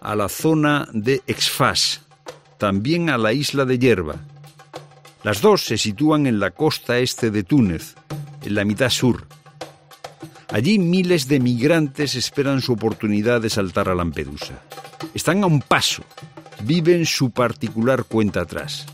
a 0.00 0.14
la 0.14 0.28
zona 0.28 0.88
de 0.92 1.22
Exfas, 1.26 2.02
también 2.58 3.10
a 3.10 3.18
la 3.18 3.32
isla 3.32 3.64
de 3.64 3.78
Yerba. 3.78 4.16
Las 5.24 5.40
dos 5.40 5.64
se 5.64 5.78
sitúan 5.78 6.26
en 6.26 6.38
la 6.38 6.52
costa 6.52 6.98
este 6.98 7.30
de 7.30 7.42
Túnez, 7.42 7.94
en 8.42 8.54
la 8.54 8.64
mitad 8.64 8.90
sur. 8.90 9.26
Allí 10.48 10.78
miles 10.78 11.28
de 11.28 11.40
migrantes 11.40 12.14
esperan 12.14 12.62
su 12.62 12.72
oportunidad 12.72 13.40
de 13.40 13.50
saltar 13.50 13.88
a 13.88 13.94
Lampedusa. 13.94 14.62
Están 15.12 15.42
a 15.42 15.46
un 15.46 15.60
paso, 15.60 16.04
viven 16.64 17.04
su 17.04 17.30
particular 17.30 18.04
cuenta 18.04 18.40
atrás. 18.42 18.86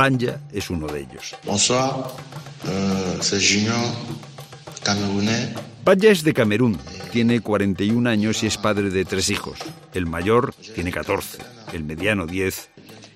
Banja 0.00 0.40
es 0.50 0.70
uno 0.70 0.86
de 0.86 1.00
ellos. 1.00 1.36
Bonsoir, 1.44 1.92
euh, 2.66 3.20
Junior, 3.20 3.76
camerounais. 4.82 5.50
Banja 5.84 6.08
es 6.08 6.24
de 6.24 6.32
Camerún, 6.32 6.78
tiene 7.12 7.42
41 7.42 8.08
años 8.08 8.42
y 8.42 8.46
es 8.46 8.56
padre 8.56 8.88
de 8.88 9.04
tres 9.04 9.28
hijos. 9.28 9.58
El 9.92 10.06
mayor 10.06 10.54
tiene 10.74 10.90
14, 10.90 11.40
el 11.74 11.84
mediano 11.84 12.26
10 12.26 12.70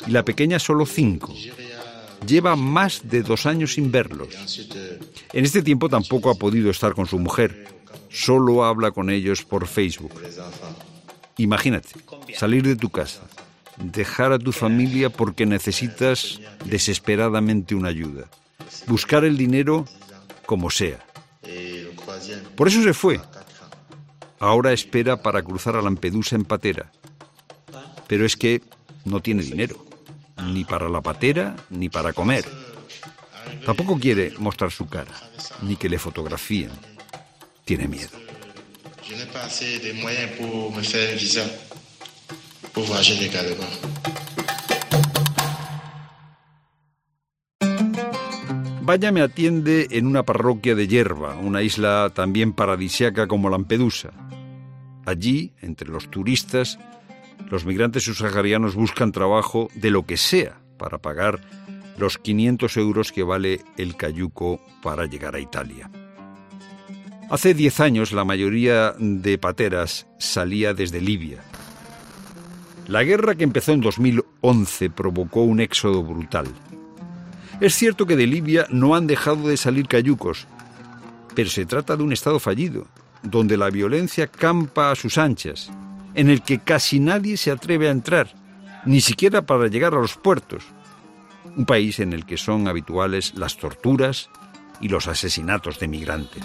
y 0.08 0.10
la 0.10 0.26
pequeña 0.26 0.58
solo 0.58 0.84
5. 0.84 1.32
Lleva 2.26 2.54
más 2.54 3.00
de 3.08 3.22
dos 3.22 3.46
años 3.46 3.72
sin 3.72 3.90
verlos. 3.90 4.28
En 5.32 5.46
este 5.46 5.62
tiempo 5.62 5.88
tampoco 5.88 6.28
ha 6.28 6.34
podido 6.34 6.70
estar 6.70 6.92
con 6.92 7.06
su 7.06 7.18
mujer. 7.18 7.66
Solo 8.10 8.62
habla 8.62 8.90
con 8.90 9.08
ellos 9.08 9.42
por 9.42 9.66
Facebook. 9.66 10.12
Imagínate, 11.38 11.88
salir 12.36 12.62
de 12.62 12.76
tu 12.76 12.90
casa, 12.90 13.22
dejar 13.76 14.32
a 14.32 14.38
tu 14.38 14.52
familia 14.52 15.10
porque 15.10 15.46
necesitas 15.46 16.40
desesperadamente 16.64 17.74
una 17.74 17.88
ayuda, 17.88 18.28
buscar 18.86 19.24
el 19.24 19.36
dinero 19.36 19.86
como 20.46 20.70
sea. 20.70 21.04
Por 22.56 22.68
eso 22.68 22.82
se 22.82 22.94
fue. 22.94 23.20
Ahora 24.38 24.72
espera 24.72 25.22
para 25.22 25.42
cruzar 25.42 25.76
a 25.76 25.82
Lampedusa 25.82 26.36
en 26.36 26.44
patera. 26.44 26.92
Pero 28.06 28.26
es 28.26 28.36
que 28.36 28.62
no 29.04 29.20
tiene 29.20 29.42
dinero, 29.42 29.84
ni 30.42 30.64
para 30.64 30.88
la 30.88 31.00
patera 31.00 31.56
ni 31.70 31.88
para 31.88 32.12
comer. 32.12 32.44
Tampoco 33.64 33.98
quiere 33.98 34.34
mostrar 34.38 34.70
su 34.70 34.86
cara, 34.86 35.14
ni 35.62 35.76
que 35.76 35.88
le 35.88 35.98
fotografíen. 35.98 36.70
Tiene 37.64 37.88
miedo. 37.88 38.10
Un 40.68 40.82
visa. 41.18 41.46
Légalement. 42.76 43.94
Vaya 48.82 49.12
me 49.12 49.22
atiende 49.22 49.88
en 49.92 50.06
una 50.06 50.24
parroquia 50.24 50.74
de 50.74 50.86
Yerba, 50.86 51.36
una 51.36 51.62
isla 51.62 52.12
también 52.14 52.52
paradisiaca 52.52 53.26
como 53.26 53.48
Lampedusa. 53.48 54.10
Allí, 55.06 55.52
entre 55.62 55.88
los 55.88 56.10
turistas, 56.10 56.78
los 57.50 57.64
migrantes 57.64 58.04
subsaharianos 58.04 58.74
buscan 58.74 59.10
trabajo 59.10 59.68
de 59.74 59.90
lo 59.90 60.04
que 60.04 60.18
sea 60.18 60.60
para 60.76 60.98
pagar 60.98 61.40
los 61.96 62.18
500 62.18 62.76
euros 62.76 63.12
que 63.12 63.22
vale 63.22 63.60
el 63.78 63.96
cayuco 63.96 64.60
para 64.82 65.06
llegar 65.06 65.34
a 65.34 65.40
Italia. 65.40 65.90
Hace 67.30 67.54
10 67.54 67.80
años 67.80 68.12
la 68.12 68.24
mayoría 68.24 68.94
de 68.98 69.38
pateras 69.38 70.06
salía 70.18 70.74
desde 70.74 71.00
Libia. 71.00 71.42
La 72.86 73.02
guerra 73.02 73.34
que 73.34 73.44
empezó 73.44 73.72
en 73.72 73.80
2011 73.80 74.90
provocó 74.90 75.42
un 75.42 75.60
éxodo 75.60 76.02
brutal. 76.02 76.46
Es 77.60 77.74
cierto 77.74 78.06
que 78.06 78.16
de 78.16 78.26
Libia 78.26 78.66
no 78.68 78.94
han 78.94 79.06
dejado 79.06 79.48
de 79.48 79.56
salir 79.56 79.88
cayucos, 79.88 80.46
pero 81.34 81.48
se 81.48 81.64
trata 81.64 81.96
de 81.96 82.02
un 82.02 82.12
estado 82.12 82.38
fallido, 82.38 82.86
donde 83.22 83.56
la 83.56 83.70
violencia 83.70 84.26
campa 84.26 84.90
a 84.90 84.96
sus 84.96 85.16
anchas, 85.16 85.70
en 86.14 86.28
el 86.28 86.42
que 86.42 86.58
casi 86.58 87.00
nadie 87.00 87.38
se 87.38 87.50
atreve 87.50 87.88
a 87.88 87.92
entrar, 87.92 88.34
ni 88.84 89.00
siquiera 89.00 89.42
para 89.42 89.68
llegar 89.68 89.94
a 89.94 90.00
los 90.00 90.16
puertos. 90.16 90.64
Un 91.56 91.64
país 91.64 92.00
en 92.00 92.12
el 92.12 92.26
que 92.26 92.36
son 92.36 92.68
habituales 92.68 93.34
las 93.34 93.56
torturas 93.56 94.28
y 94.80 94.88
los 94.88 95.06
asesinatos 95.06 95.78
de 95.78 95.88
migrantes. 95.88 96.44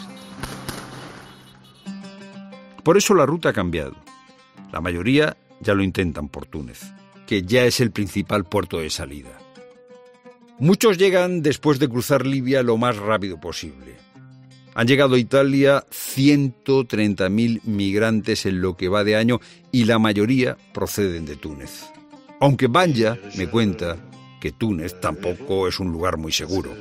Por 2.84 2.96
eso 2.96 3.14
la 3.14 3.26
ruta 3.26 3.50
ha 3.50 3.54
cambiado. 3.54 3.96
La 4.72 4.80
mayoría 4.80 5.36
ya 5.62 5.74
lo 5.74 5.84
intentan 5.84 6.30
por 6.30 6.46
Túnez, 6.46 6.82
que 7.28 7.44
ya 7.44 7.66
es 7.66 7.80
el 7.80 7.92
principal 7.92 8.46
puerto 8.46 8.80
de 8.80 8.90
salida. 8.90 9.38
Muchos 10.60 10.98
llegan 10.98 11.42
después 11.42 11.80
de 11.80 11.88
cruzar 11.88 12.26
Libia 12.26 12.64
lo 12.64 12.78
más 12.78 12.98
rápido 12.98 13.40
posible. 13.40 13.96
Han 14.76 14.88
llegado 14.88 15.16
a 15.16 15.20
Italia 15.20 15.86
130.000 15.90 17.62
migrantes 17.64 18.46
en 18.46 18.62
lo 18.62 18.76
que 18.76 18.90
va 18.90 19.04
de 19.04 19.16
año 19.16 19.40
y 19.72 19.86
la 19.86 20.00
mayoría 20.00 20.58
proceden 20.74 21.26
de 21.26 21.36
Túnez. 21.36 21.86
Aunque 22.40 22.68
Banja 22.68 23.18
me 23.36 23.48
cuenta 23.48 23.98
que 24.40 24.52
Túnez 24.52 25.00
tampoco 25.00 25.68
es 25.68 25.80
un 25.80 25.92
lugar 25.92 26.18
muy 26.18 26.32
seguro. 26.32 26.74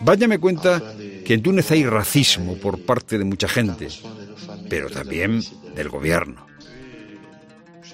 Vaya 0.00 0.28
me 0.28 0.38
cuenta 0.38 0.82
que 1.24 1.34
en 1.34 1.42
Túnez 1.42 1.70
hay 1.70 1.84
racismo 1.84 2.56
por 2.56 2.84
parte 2.84 3.18
de 3.18 3.24
mucha 3.24 3.48
gente, 3.48 3.88
pero 4.68 4.90
también 4.90 5.42
del 5.74 5.88
gobierno. 5.88 6.46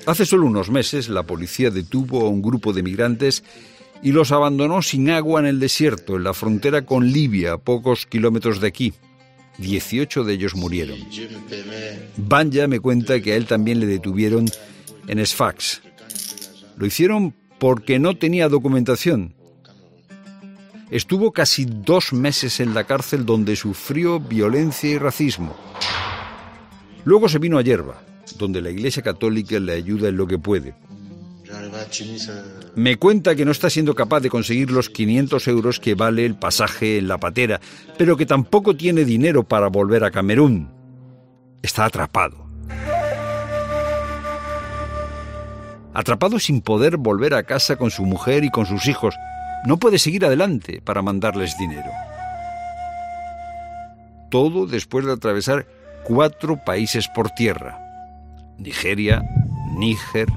Hace 0.06 0.24
solo 0.24 0.46
unos 0.46 0.70
meses 0.70 1.08
la 1.08 1.24
policía 1.24 1.70
detuvo 1.70 2.26
a 2.26 2.28
un 2.28 2.42
grupo 2.42 2.72
de 2.72 2.82
migrantes 2.82 3.44
y 4.02 4.12
los 4.12 4.32
abandonó 4.32 4.82
sin 4.82 5.10
agua 5.10 5.40
en 5.40 5.46
el 5.46 5.60
desierto, 5.60 6.16
en 6.16 6.24
la 6.24 6.34
frontera 6.34 6.86
con 6.86 7.12
Libia, 7.12 7.52
a 7.52 7.58
pocos 7.58 8.06
kilómetros 8.06 8.60
de 8.60 8.68
aquí. 8.68 8.94
18 9.58 10.24
de 10.24 10.32
ellos 10.32 10.54
murieron. 10.54 10.98
Banja 12.16 12.66
me 12.66 12.80
cuenta 12.80 13.20
que 13.20 13.32
a 13.32 13.36
él 13.36 13.46
también 13.46 13.78
le 13.78 13.86
detuvieron 13.86 14.46
en 15.06 15.26
Sfax. 15.26 15.82
Lo 16.76 16.86
hicieron 16.86 17.34
porque 17.58 17.98
no 17.98 18.16
tenía 18.16 18.48
documentación. 18.48 19.34
Estuvo 20.90 21.30
casi 21.32 21.66
dos 21.66 22.12
meses 22.12 22.58
en 22.58 22.74
la 22.74 22.84
cárcel 22.84 23.26
donde 23.26 23.54
sufrió 23.54 24.18
violencia 24.18 24.90
y 24.90 24.98
racismo. 24.98 25.54
Luego 27.04 27.28
se 27.28 27.38
vino 27.38 27.58
a 27.58 27.62
Yerba, 27.62 28.02
donde 28.38 28.60
la 28.60 28.70
Iglesia 28.70 29.02
Católica 29.02 29.58
le 29.58 29.72
ayuda 29.72 30.08
en 30.08 30.16
lo 30.16 30.26
que 30.26 30.38
puede. 30.38 30.74
Me 32.76 32.96
cuenta 32.96 33.34
que 33.34 33.44
no 33.44 33.50
está 33.50 33.70
siendo 33.70 33.94
capaz 33.94 34.20
de 34.20 34.30
conseguir 34.30 34.70
los 34.70 34.88
500 34.88 35.48
euros 35.48 35.80
que 35.80 35.94
vale 35.94 36.24
el 36.24 36.36
pasaje 36.36 36.98
en 36.98 37.08
la 37.08 37.18
patera, 37.18 37.60
pero 37.98 38.16
que 38.16 38.26
tampoco 38.26 38.76
tiene 38.76 39.04
dinero 39.04 39.42
para 39.42 39.68
volver 39.68 40.04
a 40.04 40.10
Camerún. 40.10 40.70
Está 41.62 41.86
atrapado. 41.86 42.46
Atrapado 45.92 46.38
sin 46.38 46.60
poder 46.60 46.96
volver 46.96 47.34
a 47.34 47.42
casa 47.42 47.76
con 47.76 47.90
su 47.90 48.04
mujer 48.04 48.44
y 48.44 48.50
con 48.50 48.66
sus 48.66 48.86
hijos. 48.86 49.14
No 49.66 49.78
puede 49.78 49.98
seguir 49.98 50.24
adelante 50.24 50.80
para 50.82 51.02
mandarles 51.02 51.58
dinero. 51.58 51.90
Todo 54.30 54.66
después 54.66 55.04
de 55.04 55.12
atravesar 55.12 55.66
cuatro 56.04 56.62
países 56.64 57.08
por 57.08 57.30
tierra. 57.30 57.78
Nigeria, 58.58 59.22
Níger, 59.76 60.28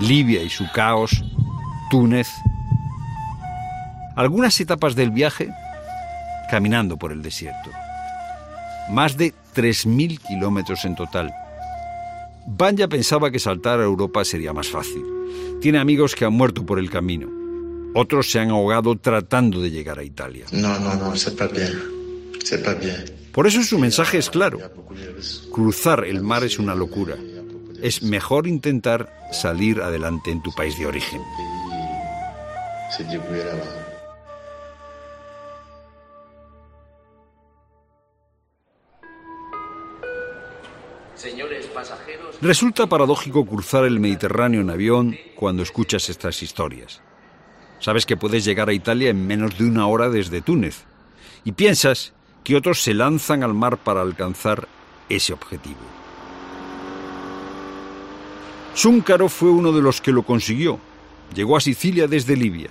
Libia 0.00 0.42
y 0.42 0.50
su 0.50 0.70
caos, 0.72 1.24
Túnez. 1.90 2.28
Algunas 4.14 4.60
etapas 4.60 4.94
del 4.94 5.10
viaje 5.10 5.50
caminando 6.50 6.96
por 6.96 7.12
el 7.12 7.22
desierto. 7.22 7.70
Más 8.88 9.16
de 9.16 9.34
3.000 9.54 10.20
kilómetros 10.20 10.84
en 10.84 10.94
total. 10.94 11.32
Banja 12.46 12.86
pensaba 12.86 13.30
que 13.30 13.40
saltar 13.40 13.80
a 13.80 13.84
Europa 13.84 14.24
sería 14.24 14.52
más 14.52 14.68
fácil. 14.68 15.02
Tiene 15.60 15.78
amigos 15.78 16.14
que 16.14 16.24
han 16.24 16.32
muerto 16.32 16.64
por 16.64 16.78
el 16.78 16.90
camino. 16.90 17.28
Otros 17.94 18.30
se 18.30 18.38
han 18.38 18.50
ahogado 18.50 18.96
tratando 18.96 19.60
de 19.60 19.70
llegar 19.70 19.98
a 19.98 20.04
Italia. 20.04 20.44
No, 20.52 20.78
no, 20.78 20.94
no, 20.94 21.16
c'est 21.16 21.36
pas 21.36 21.50
bien. 21.50 21.72
C'est 22.44 22.62
pas 22.62 22.78
bien. 22.78 23.04
Por 23.36 23.46
eso 23.46 23.62
su 23.62 23.78
mensaje 23.78 24.16
es 24.16 24.30
claro. 24.30 24.58
Cruzar 25.52 26.06
el 26.06 26.22
mar 26.22 26.42
es 26.42 26.58
una 26.58 26.74
locura. 26.74 27.16
Es 27.82 28.02
mejor 28.02 28.46
intentar 28.46 29.12
salir 29.30 29.82
adelante 29.82 30.30
en 30.30 30.42
tu 30.42 30.54
país 30.54 30.78
de 30.78 30.86
origen. 30.86 31.20
Resulta 42.40 42.86
paradójico 42.86 43.44
cruzar 43.44 43.84
el 43.84 44.00
Mediterráneo 44.00 44.62
en 44.62 44.70
avión 44.70 45.14
cuando 45.34 45.62
escuchas 45.62 46.08
estas 46.08 46.42
historias. 46.42 47.02
Sabes 47.80 48.06
que 48.06 48.16
puedes 48.16 48.46
llegar 48.46 48.70
a 48.70 48.72
Italia 48.72 49.10
en 49.10 49.26
menos 49.26 49.58
de 49.58 49.66
una 49.66 49.86
hora 49.88 50.08
desde 50.08 50.40
Túnez 50.40 50.84
y 51.44 51.52
piensas 51.52 52.14
que 52.46 52.54
otros 52.54 52.80
se 52.80 52.94
lanzan 52.94 53.42
al 53.42 53.54
mar 53.54 53.76
para 53.76 54.02
alcanzar 54.02 54.68
ese 55.08 55.32
objetivo. 55.32 55.80
Zúncaro 58.76 59.28
fue 59.28 59.50
uno 59.50 59.72
de 59.72 59.82
los 59.82 60.00
que 60.00 60.12
lo 60.12 60.22
consiguió. 60.22 60.78
Llegó 61.34 61.56
a 61.56 61.60
Sicilia 61.60 62.06
desde 62.06 62.36
Libia. 62.36 62.70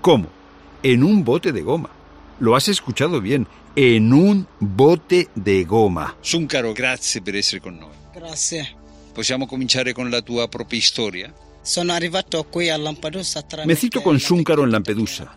¿Cómo? 0.00 0.26
En 0.82 1.04
un 1.04 1.22
bote 1.22 1.52
de 1.52 1.62
goma. 1.62 1.90
Lo 2.40 2.56
has 2.56 2.66
escuchado 2.66 3.20
bien, 3.20 3.46
en 3.76 4.12
un 4.12 4.48
bote 4.58 5.28
de 5.36 5.62
goma. 5.62 6.16
Zúncaro, 6.20 6.74
grazie 6.74 7.22
per 7.22 7.36
essere 7.36 7.60
con 7.60 7.78
noi. 7.78 7.94
Grazie. 8.12 8.74
Possiamo 9.14 9.46
cominciare 9.46 9.94
con 9.94 10.10
la 10.10 10.22
tua 10.22 10.48
propria 10.48 10.78
historia? 10.80 11.32
Sono 11.62 11.92
arrivato 11.92 12.42
qui 12.42 12.70
a 12.70 12.76
Lampedusa 12.76 13.44
Me 13.66 13.76
cito 13.76 14.02
con 14.02 14.18
Zúncaro 14.18 14.64
en 14.64 14.72
Lampedusa. 14.72 15.32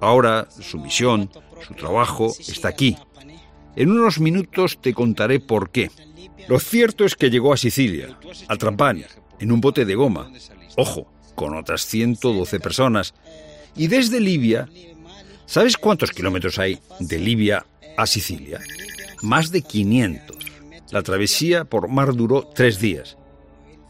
Ahora 0.00 0.46
su 0.60 0.78
misión, 0.78 1.30
su 1.66 1.72
trabajo 1.72 2.30
está 2.38 2.68
aquí. 2.68 2.98
En 3.76 3.90
unos 3.90 4.20
minutos 4.20 4.78
te 4.80 4.94
contaré 4.94 5.40
por 5.40 5.70
qué. 5.70 5.90
Lo 6.48 6.60
cierto 6.60 7.04
es 7.04 7.16
que 7.16 7.30
llegó 7.30 7.52
a 7.52 7.56
Sicilia, 7.56 8.16
a 8.48 8.56
Trampania, 8.56 9.08
en 9.40 9.50
un 9.50 9.60
bote 9.60 9.84
de 9.84 9.94
goma. 9.94 10.30
Ojo, 10.76 11.12
con 11.34 11.56
otras 11.56 11.86
112 11.86 12.60
personas. 12.60 13.14
Y 13.76 13.88
desde 13.88 14.20
Libia, 14.20 14.68
¿sabes 15.46 15.76
cuántos 15.76 16.10
kilómetros 16.10 16.58
hay 16.58 16.78
de 17.00 17.18
Libia 17.18 17.66
a 17.96 18.06
Sicilia? 18.06 18.60
Más 19.22 19.50
de 19.50 19.62
500. 19.62 20.36
La 20.92 21.02
travesía 21.02 21.64
por 21.64 21.88
mar 21.88 22.14
duró 22.14 22.46
tres 22.54 22.78
días. 22.78 23.16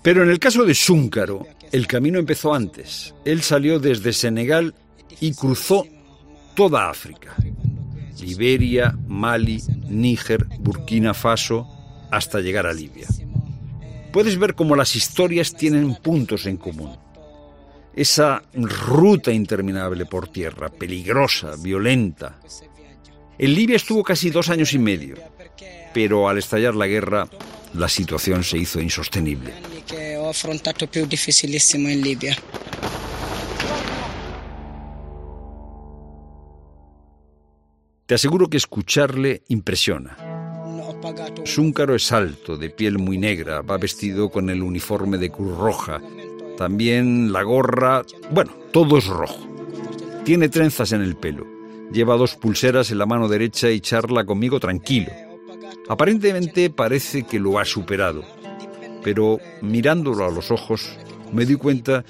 Pero 0.03 0.23
en 0.23 0.31
el 0.31 0.39
caso 0.39 0.65
de 0.65 0.75
Zúncaro, 0.75 1.47
el 1.73 1.87
camino 1.87 2.19
empezó 2.19 2.55
antes. 2.55 3.15
Él 3.25 3.43
salió 3.43 3.79
desde 3.79 4.13
Senegal 4.13 4.75
y 5.21 5.35
cruzó 5.35 5.87
toda 6.55 6.89
África. 6.89 7.35
Liberia, 8.21 8.97
Mali, 9.07 9.63
Níger, 9.89 10.47
Burkina 10.61 11.15
Faso, 11.15 11.69
hasta 12.11 12.41
llegar 12.41 12.67
a 12.67 12.73
Libia. 12.73 13.07
Puedes 14.13 14.39
ver 14.39 14.55
cómo 14.55 14.77
las 14.77 14.95
historias 14.95 15.55
tienen 15.55 15.97
puntos 15.97 16.47
en 16.47 16.57
común. 16.57 16.97
Esa 17.95 18.43
ruta 18.55 19.33
interminable 19.33 20.07
por 20.07 20.29
tierra, 20.29 20.69
peligrosa, 20.69 21.57
violenta. 21.59 22.39
En 23.39 23.55
Libia 23.55 23.77
estuvo 23.77 24.03
casi 24.03 24.31
dos 24.31 24.51
años 24.51 24.73
y 24.73 24.79
medio, 24.79 25.17
pero 25.93 26.29
al 26.29 26.39
estallar 26.39 26.75
la 26.75 26.87
guerra, 26.87 27.29
la 27.75 27.89
situación 27.89 28.45
se 28.45 28.59
hizo 28.59 28.81
insostenible. 28.81 29.53
Te 38.07 38.15
aseguro 38.15 38.49
que 38.49 38.59
escucharle 38.59 39.43
impresiona. 39.49 40.17
Zúncaro 41.47 41.95
es 41.95 42.13
alto, 42.13 42.57
de 42.57 42.71
piel 42.71 42.99
muy 42.99 43.17
negra, 43.17 43.63
va 43.63 43.79
vestido 43.79 44.31
con 44.31 44.51
el 44.51 44.63
uniforme 44.63 45.17
de 45.17 45.31
Cruz 45.31 45.57
Roja. 45.57 46.03
También 46.59 47.33
la 47.33 47.43
gorra, 47.43 48.03
bueno, 48.31 48.53
todo 48.73 48.99
es 48.99 49.07
rojo. 49.07 49.47
Tiene 50.25 50.49
trenzas 50.49 50.93
en 50.93 51.01
el 51.01 51.17
pelo. 51.17 51.47
Lleva 51.93 52.17
dos 52.17 52.37
pulseras 52.37 52.91
en 52.91 52.99
la 52.99 53.07
mano 53.07 53.29
derecha 53.29 53.71
y 53.71 53.81
charla 53.81 54.25
conmigo 54.25 54.61
tranquilo. 54.61 55.11
Aparentemente 55.89 56.71
parece 56.71 57.25
que 57.25 57.39
lo 57.39 57.59
ha 57.59 57.65
superado, 57.65 58.23
pero 59.03 59.39
mirándolo 59.61 60.25
a 60.25 60.31
los 60.31 60.51
ojos 60.51 60.99
me 61.33 61.45
di 61.45 61.57
cuenta 61.57 62.05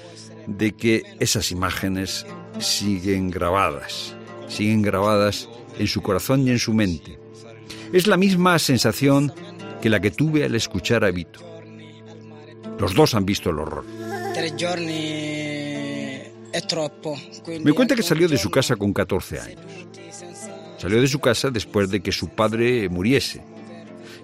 de 0.47 0.73
que 0.73 1.03
esas 1.19 1.51
imágenes 1.51 2.25
siguen 2.59 3.31
grabadas, 3.31 4.14
siguen 4.47 4.81
grabadas 4.81 5.49
en 5.77 5.87
su 5.87 6.01
corazón 6.01 6.47
y 6.47 6.51
en 6.51 6.59
su 6.59 6.73
mente. 6.73 7.19
Es 7.93 8.07
la 8.07 8.17
misma 8.17 8.57
sensación 8.59 9.31
que 9.81 9.89
la 9.89 9.99
que 9.99 10.11
tuve 10.11 10.43
al 10.43 10.55
escuchar 10.55 11.03
a 11.03 11.11
Vito. 11.11 11.39
Los 12.79 12.93
dos 12.93 13.15
han 13.15 13.25
visto 13.25 13.49
el 13.49 13.59
horror. 13.59 13.85
Me 17.61 17.73
cuenta 17.73 17.95
que 17.95 18.03
salió 18.03 18.27
de 18.27 18.37
su 18.37 18.49
casa 18.49 18.75
con 18.75 18.93
14 18.93 19.39
años. 19.39 19.61
Salió 20.77 21.01
de 21.01 21.07
su 21.07 21.19
casa 21.19 21.49
después 21.49 21.89
de 21.89 22.01
que 22.01 22.11
su 22.11 22.29
padre 22.29 22.89
muriese. 22.89 23.43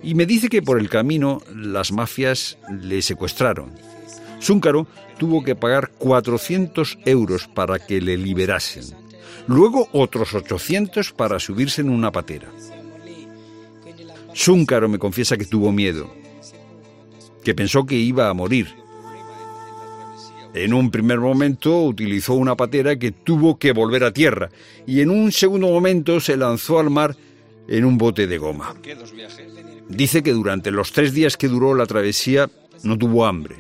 Y 0.03 0.15
me 0.15 0.25
dice 0.25 0.49
que 0.49 0.61
por 0.61 0.79
el 0.79 0.89
camino 0.89 1.41
las 1.55 1.91
mafias 1.91 2.57
le 2.69 3.01
secuestraron. 3.01 3.71
Zúncaro 4.41 4.87
tuvo 5.17 5.43
que 5.43 5.55
pagar 5.55 5.91
400 5.97 6.99
euros 7.05 7.47
para 7.47 7.79
que 7.79 8.01
le 8.01 8.17
liberasen. 8.17 8.83
Luego 9.47 9.87
otros 9.91 10.33
800 10.33 11.11
para 11.13 11.39
subirse 11.39 11.81
en 11.81 11.89
una 11.89 12.11
patera. 12.11 12.49
Zúncaro 14.35 14.87
me 14.87 14.99
confiesa 14.99 15.37
que 15.37 15.45
tuvo 15.45 15.71
miedo, 15.71 16.13
que 17.43 17.53
pensó 17.53 17.85
que 17.85 17.95
iba 17.95 18.29
a 18.29 18.33
morir. 18.33 18.81
En 20.53 20.73
un 20.73 20.91
primer 20.91 21.19
momento 21.19 21.83
utilizó 21.83 22.33
una 22.33 22.55
patera 22.55 22.97
que 22.97 23.11
tuvo 23.11 23.57
que 23.57 23.71
volver 23.71 24.03
a 24.03 24.11
tierra 24.11 24.49
y 24.85 24.99
en 25.01 25.09
un 25.09 25.31
segundo 25.31 25.67
momento 25.67 26.19
se 26.19 26.35
lanzó 26.35 26.79
al 26.79 26.89
mar 26.89 27.15
en 27.67 27.85
un 27.85 27.97
bote 27.97 28.27
de 28.27 28.37
goma. 28.37 28.75
Dice 29.87 30.23
que 30.23 30.33
durante 30.33 30.71
los 30.71 30.91
tres 30.91 31.13
días 31.13 31.37
que 31.37 31.47
duró 31.47 31.73
la 31.73 31.85
travesía 31.85 32.49
no 32.83 32.97
tuvo 32.97 33.25
hambre, 33.25 33.55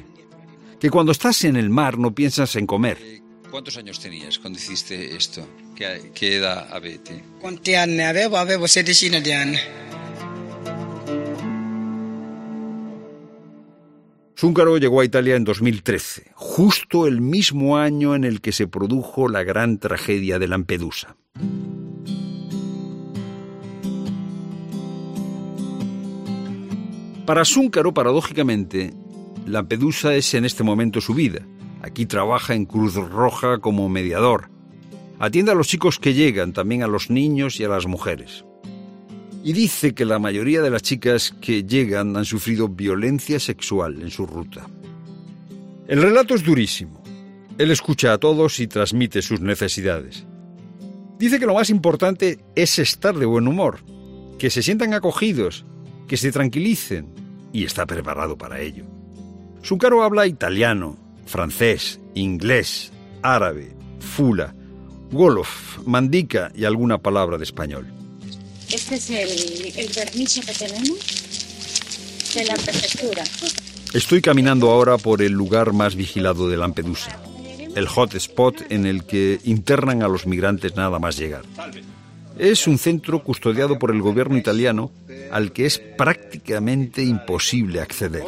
que 0.79 0.89
cuando 0.89 1.11
estás 1.11 1.43
en 1.45 1.55
el 1.55 1.69
mar 1.69 1.97
no 1.97 2.13
piensas 2.13 2.55
en 2.55 2.65
comer. 2.65 3.20
¿Cuántos 3.51 3.75
años 3.75 3.99
tenías 3.99 4.39
cuando 4.39 4.57
hiciste 4.57 5.13
esto? 5.13 5.45
¿Qué, 5.75 6.37
edad 6.37 6.69
avete? 6.71 7.21
¿Cuántos 7.41 7.75
años 7.75 8.07
avevo? 8.07 8.37
Avevo 8.37 8.65
16 8.65 9.21
de 9.21 9.33
años. 9.33 9.61
Zúncaro 14.39 14.77
llegó 14.77 15.01
a 15.01 15.05
Italia 15.05 15.35
en 15.35 15.43
2013, 15.43 16.31
justo 16.33 17.05
el 17.05 17.19
mismo 17.19 17.77
año 17.77 18.15
en 18.15 18.23
el 18.23 18.39
que 18.39 18.53
se 18.53 18.67
produjo 18.67 19.27
la 19.27 19.43
gran 19.43 19.79
tragedia 19.79 20.39
de 20.39 20.47
Lampedusa. 20.47 21.17
Para 27.25 27.43
Zúncaro, 27.43 27.93
paradójicamente, 27.93 28.93
Lampedusa 29.45 30.15
es 30.15 30.33
en 30.35 30.45
este 30.45 30.63
momento 30.63 31.01
su 31.01 31.13
vida. 31.13 31.45
Aquí 31.81 32.05
trabaja 32.05 32.53
en 32.53 32.65
Cruz 32.65 32.95
Roja 32.95 33.59
como 33.59 33.89
mediador. 33.89 34.49
Atiende 35.19 35.51
a 35.51 35.55
los 35.55 35.67
chicos 35.67 35.99
que 35.99 36.13
llegan, 36.13 36.53
también 36.53 36.83
a 36.83 36.87
los 36.87 37.09
niños 37.09 37.59
y 37.59 37.63
a 37.63 37.69
las 37.69 37.85
mujeres 37.85 38.45
y 39.43 39.53
dice 39.53 39.93
que 39.93 40.05
la 40.05 40.19
mayoría 40.19 40.61
de 40.61 40.69
las 40.69 40.83
chicas 40.83 41.33
que 41.41 41.63
llegan 41.63 42.15
han 42.15 42.25
sufrido 42.25 42.67
violencia 42.67 43.39
sexual 43.39 44.01
en 44.01 44.11
su 44.11 44.25
ruta. 44.25 44.67
El 45.87 46.01
relato 46.01 46.35
es 46.35 46.43
durísimo. 46.43 47.01
Él 47.57 47.71
escucha 47.71 48.13
a 48.13 48.17
todos 48.17 48.59
y 48.59 48.67
transmite 48.67 49.21
sus 49.21 49.41
necesidades. 49.41 50.25
Dice 51.17 51.39
que 51.39 51.45
lo 51.45 51.55
más 51.55 51.69
importante 51.69 52.39
es 52.55 52.79
estar 52.79 53.17
de 53.17 53.25
buen 53.25 53.47
humor, 53.47 53.79
que 54.39 54.49
se 54.49 54.63
sientan 54.63 54.93
acogidos, 54.93 55.65
que 56.07 56.17
se 56.17 56.31
tranquilicen 56.31 57.13
y 57.51 57.65
está 57.65 57.85
preparado 57.85 58.37
para 58.37 58.59
ello. 58.59 58.85
Zuncaro 59.63 60.03
habla 60.03 60.27
italiano, 60.27 60.97
francés, 61.25 61.99
inglés, 62.13 62.91
árabe, 63.21 63.75
fula, 63.99 64.53
wolof, 65.11 65.79
mandica 65.85 66.51
y 66.55 66.65
alguna 66.65 66.97
palabra 66.97 67.37
de 67.37 67.43
español. 67.43 67.87
Este 68.69 68.95
es 68.95 69.09
el, 69.09 69.89
permiso 69.93 70.41
que 70.41 70.53
tenemos 70.53 72.33
de 72.33 72.45
la 72.45 72.55
prefectura. 72.55 73.23
Estoy 73.93 74.21
caminando 74.21 74.71
ahora 74.71 74.97
por 74.97 75.21
el 75.21 75.33
lugar 75.33 75.73
más 75.73 75.95
vigilado 75.95 76.47
de 76.47 76.55
Lampedusa, 76.55 77.19
el 77.75 77.87
hotspot 77.87 78.71
en 78.71 78.85
el 78.85 79.03
que 79.03 79.39
internan 79.43 80.01
a 80.03 80.07
los 80.07 80.25
migrantes 80.25 80.75
nada 80.75 80.99
más 80.99 81.17
llegar. 81.17 81.43
Es 82.41 82.67
un 82.67 82.77
centro 82.77 83.23
custodiado 83.23 83.79
por 83.79 83.91
el 83.91 84.01
gobierno 84.01 84.35
italiano 84.35 84.91
al 85.31 85.53
que 85.53 85.65
es 85.65 85.79
prácticamente 85.79 87.03
imposible 87.03 87.79
acceder. 87.79 88.23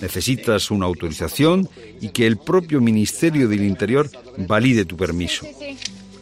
Necesitas 0.00 0.70
una 0.70 0.86
autorización 0.86 1.68
y 2.00 2.08
que 2.10 2.26
el 2.26 2.38
propio 2.38 2.80
Ministerio 2.80 3.48
del 3.48 3.64
Interior 3.64 4.08
valide 4.38 4.84
tu 4.84 4.96
permiso 4.96 5.46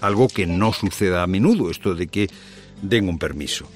algo 0.01 0.29
que 0.29 0.47
no 0.47 0.73
suceda 0.73 1.23
a 1.23 1.27
menudo, 1.27 1.71
esto 1.71 1.95
de 1.95 2.09
que 2.09 2.29
den 2.83 3.09
un 3.09 3.19
permiso. 3.19 3.67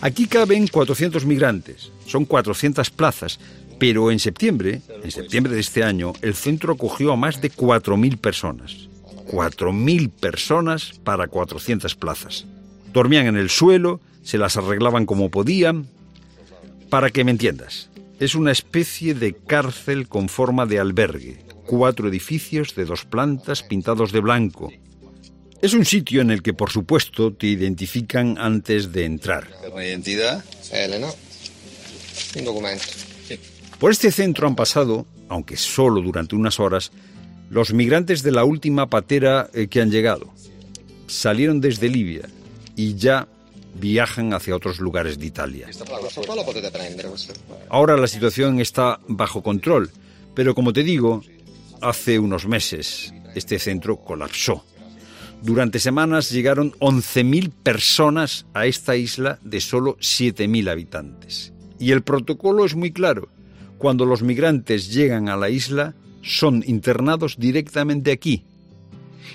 Aquí 0.00 0.26
caben 0.26 0.66
400 0.66 1.24
migrantes, 1.26 1.90
son 2.06 2.24
400 2.24 2.90
plazas, 2.90 3.38
pero 3.78 4.10
en 4.10 4.18
septiembre, 4.18 4.80
en 5.02 5.10
septiembre 5.10 5.54
de 5.54 5.60
este 5.60 5.82
año, 5.82 6.12
el 6.22 6.34
centro 6.34 6.74
acogió 6.74 7.12
a 7.12 7.16
más 7.16 7.40
de 7.40 7.50
4.000 7.50 8.16
personas. 8.18 8.91
4.000 9.32 10.10
personas 10.10 10.92
para 11.02 11.26
400 11.26 11.96
plazas. 11.96 12.44
Dormían 12.92 13.26
en 13.26 13.36
el 13.36 13.48
suelo, 13.48 14.00
se 14.22 14.36
las 14.36 14.58
arreglaban 14.58 15.06
como 15.06 15.30
podían. 15.30 15.88
Para 16.90 17.08
que 17.08 17.24
me 17.24 17.30
entiendas, 17.30 17.88
es 18.20 18.34
una 18.34 18.52
especie 18.52 19.14
de 19.14 19.34
cárcel 19.34 20.06
con 20.06 20.28
forma 20.28 20.66
de 20.66 20.78
albergue, 20.78 21.44
cuatro 21.66 22.08
edificios 22.08 22.74
de 22.74 22.84
dos 22.84 23.06
plantas 23.06 23.62
pintados 23.62 24.12
de 24.12 24.20
blanco. 24.20 24.70
Es 25.62 25.72
un 25.72 25.86
sitio 25.86 26.20
en 26.20 26.30
el 26.30 26.42
que, 26.42 26.52
por 26.52 26.70
supuesto, 26.70 27.32
te 27.32 27.46
identifican 27.46 28.36
antes 28.36 28.92
de 28.92 29.06
entrar. 29.06 29.48
identidad? 29.76 30.44
Elena. 30.70 31.08
Un 32.36 32.44
documento. 32.44 32.84
Por 33.78 33.92
este 33.92 34.12
centro 34.12 34.46
han 34.46 34.56
pasado, 34.56 35.06
aunque 35.28 35.56
solo 35.56 36.02
durante 36.02 36.36
unas 36.36 36.60
horas, 36.60 36.92
los 37.52 37.74
migrantes 37.74 38.22
de 38.22 38.32
la 38.32 38.44
última 38.44 38.88
patera 38.88 39.50
eh, 39.52 39.66
que 39.68 39.82
han 39.82 39.90
llegado. 39.90 40.32
Salieron 41.06 41.60
desde 41.60 41.90
Libia 41.90 42.22
y 42.76 42.94
ya 42.94 43.28
viajan 43.74 44.32
hacia 44.32 44.56
otros 44.56 44.80
lugares 44.80 45.18
de 45.18 45.26
Italia. 45.26 45.68
Ahora 47.68 47.98
la 47.98 48.06
situación 48.06 48.58
está 48.58 49.00
bajo 49.06 49.42
control, 49.42 49.90
pero 50.34 50.54
como 50.54 50.72
te 50.72 50.82
digo, 50.82 51.22
hace 51.82 52.18
unos 52.18 52.46
meses 52.46 53.12
este 53.34 53.58
centro 53.58 53.98
colapsó. 53.98 54.64
Durante 55.42 55.78
semanas 55.78 56.30
llegaron 56.30 56.72
11.000 56.78 57.50
personas 57.50 58.46
a 58.54 58.64
esta 58.64 58.96
isla 58.96 59.38
de 59.42 59.60
solo 59.60 59.98
7.000 59.98 60.70
habitantes. 60.70 61.52
Y 61.78 61.90
el 61.90 62.02
protocolo 62.02 62.64
es 62.64 62.74
muy 62.74 62.92
claro. 62.92 63.28
Cuando 63.76 64.06
los 64.06 64.22
migrantes 64.22 64.90
llegan 64.90 65.28
a 65.28 65.36
la 65.36 65.50
isla, 65.50 65.94
son 66.22 66.62
internados 66.66 67.36
directamente 67.38 68.12
aquí. 68.12 68.44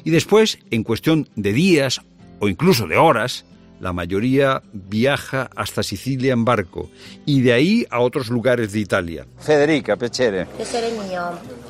Y 0.04 0.12
después, 0.12 0.60
en 0.71 0.84
cuestión 0.84 1.30
de 1.36 1.54
días 1.54 2.02
o 2.39 2.47
incluso 2.47 2.88
de 2.88 2.97
horas, 2.97 3.45
la 3.80 3.93
mayoría 3.93 4.62
viaja 4.73 5.50
hasta 5.56 5.84
Sicilia 5.84 6.34
en 6.34 6.45
barco 6.45 6.89
y 7.26 7.41
de 7.41 7.54
ahí 7.54 7.86
a 7.89 8.00
otros 8.00 8.30
lugares 8.30 8.71
de 8.71 8.80
Italia. 8.80 9.26
Federica, 9.39 9.95
piacere. 9.95 10.45
Piacere 10.45 10.91
mío. 10.91 11.21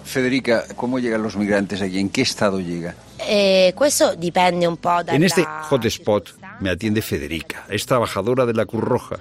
Federica, 0.04 0.64
¿cómo 0.76 1.00
llegan 1.00 1.22
los 1.22 1.36
migrantes 1.36 1.82
aquí? 1.82 2.00
¿En 2.00 2.10
qué 2.10 2.22
estado 2.22 2.60
llega? 2.60 2.96
Eh, 3.28 3.74
eso 3.86 4.16
depende 4.16 4.68
un 4.68 4.78
poco 4.78 5.12
En 5.12 5.24
este 5.24 5.44
hotspot 5.44 6.30
me 6.62 6.70
atiende 6.70 7.02
Federica. 7.02 7.66
Es 7.70 7.86
trabajadora 7.86 8.46
de 8.46 8.54
la 8.54 8.66
Cruz 8.66 8.84
Roja. 8.84 9.18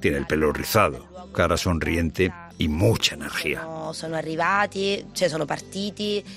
Tiene 0.00 0.18
el 0.18 0.26
pelo 0.26 0.52
rizado, 0.52 1.06
cara 1.34 1.58
sonriente 1.58 2.32
y 2.56 2.68
mucha 2.68 3.16
energía. 3.16 3.66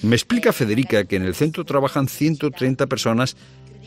Me 0.01 0.15
explica 0.15 0.51
Federica 0.51 1.05
que 1.05 1.15
en 1.15 1.23
el 1.23 1.35
centro 1.35 1.63
trabajan 1.63 2.09
130 2.09 2.87
personas, 2.87 3.37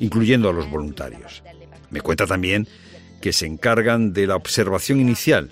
incluyendo 0.00 0.48
a 0.48 0.54
los 0.54 0.70
voluntarios. 0.70 1.42
Me 1.90 2.00
cuenta 2.00 2.26
también 2.26 2.66
que 3.20 3.34
se 3.34 3.44
encargan 3.44 4.14
de 4.14 4.26
la 4.26 4.36
observación 4.36 4.98
inicial. 5.00 5.50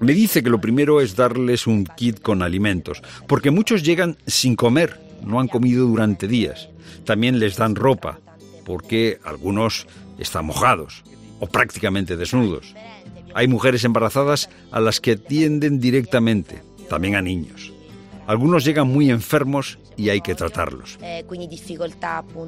Me 0.00 0.12
dice 0.12 0.42
que 0.42 0.50
lo 0.50 0.60
primero 0.60 1.00
es 1.00 1.14
darles 1.14 1.68
un 1.68 1.84
kit 1.84 2.20
con 2.20 2.42
alimentos, 2.42 3.00
porque 3.28 3.52
muchos 3.52 3.84
llegan 3.84 4.16
sin 4.26 4.56
comer, 4.56 5.00
no 5.22 5.38
han 5.38 5.46
comido 5.46 5.86
durante 5.86 6.26
días. 6.26 6.68
También 7.04 7.38
les 7.38 7.56
dan 7.56 7.76
ropa. 7.76 8.18
porque 8.64 9.20
algunos 9.24 9.86
están 10.18 10.46
mojados 10.46 11.04
o 11.38 11.46
prácticamente 11.46 12.16
desnudos. 12.16 12.74
Hay 13.34 13.48
mujeres 13.48 13.84
embarazadas 13.84 14.48
a 14.70 14.80
las 14.80 15.00
que 15.00 15.12
atienden 15.12 15.80
directamente, 15.80 16.62
también 16.88 17.16
a 17.16 17.22
niños. 17.22 17.72
Algunos 18.26 18.64
llegan 18.64 18.88
muy 18.88 19.10
enfermos 19.10 19.78
y 19.96 20.08
hay 20.08 20.20
que 20.20 20.34
tratarlos. 20.34 20.98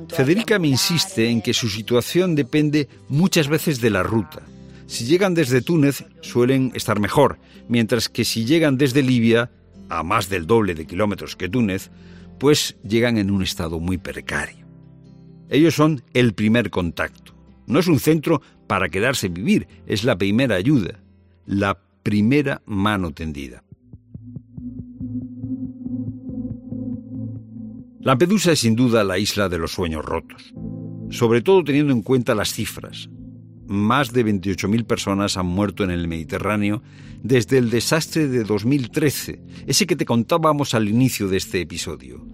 Federica 0.09 0.59
me 0.59 0.69
insiste 0.69 1.29
en 1.29 1.43
que 1.43 1.53
su 1.53 1.69
situación 1.69 2.35
depende 2.35 2.89
muchas 3.09 3.49
veces 3.49 3.81
de 3.81 3.91
la 3.91 4.03
ruta. 4.03 4.43
Si 4.87 5.05
llegan 5.05 5.35
desde 5.35 5.63
Túnez 5.63 6.05
suelen 6.21 6.73
estar 6.75 7.01
mejor, 7.01 7.39
mientras 7.69 8.09
que 8.09 8.25
si 8.25 8.45
llegan 8.45 8.79
desde 8.79 9.03
Libia, 9.03 9.51
a 9.89 10.03
más 10.03 10.29
del 10.29 10.47
doble 10.47 10.75
de 10.75 10.87
kilómetros 10.87 11.37
que 11.37 11.49
Túnez, 11.49 11.91
pues 12.39 12.77
llegan 12.83 13.19
en 13.19 13.31
un 13.31 13.43
estado 13.43 13.81
muy 13.81 13.99
precario. 13.99 14.67
Ellos 15.49 15.75
son 15.75 16.03
el 16.15 16.35
primer 16.35 16.71
contacto. 16.71 17.35
No 17.67 17.81
es 17.81 17.89
un 17.89 17.99
centro 17.99 18.43
para 18.67 18.89
quedarse 18.89 19.29
vivir, 19.29 19.67
es 19.87 20.05
la 20.05 20.17
primera 20.17 20.57
ayuda, 20.57 21.01
la 21.47 21.79
primera 22.03 22.63
mano 22.67 23.13
tendida. 23.13 23.63
Lampedusa 28.01 28.53
es 28.53 28.61
sin 28.61 28.77
duda 28.77 29.03
la 29.03 29.19
isla 29.19 29.49
de 29.49 29.59
los 29.59 29.73
sueños 29.73 30.05
rotos, 30.05 30.55
sobre 31.11 31.43
todo 31.43 31.65
teniendo 31.65 31.93
en 31.93 32.03
cuenta 32.03 32.37
las 32.37 32.53
cifras. 32.53 33.09
Más 33.67 34.13
de 34.13 34.25
28.000 34.25 34.87
personas 34.87 35.37
han 35.37 35.47
muerto 35.47 35.83
en 35.83 35.91
el 35.91 36.07
Mediterráneo 36.07 36.85
desde 37.25 37.59
el 37.59 37.69
desastre 37.69 38.29
de 38.29 38.45
2013, 38.45 39.41
ese 39.67 39.87
que 39.89 39.97
te 39.97 40.07
contábamos 40.07 40.75
al 40.75 40.89
inicio 40.89 41.27
de 41.27 41.39
este 41.39 41.61
episodio. 41.61 42.25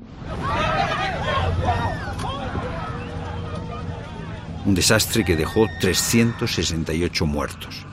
Un 4.65 4.75
desastre 4.75 5.25
que 5.25 5.37
dejó 5.37 5.67
368 5.81 7.27
muertos. 7.27 7.85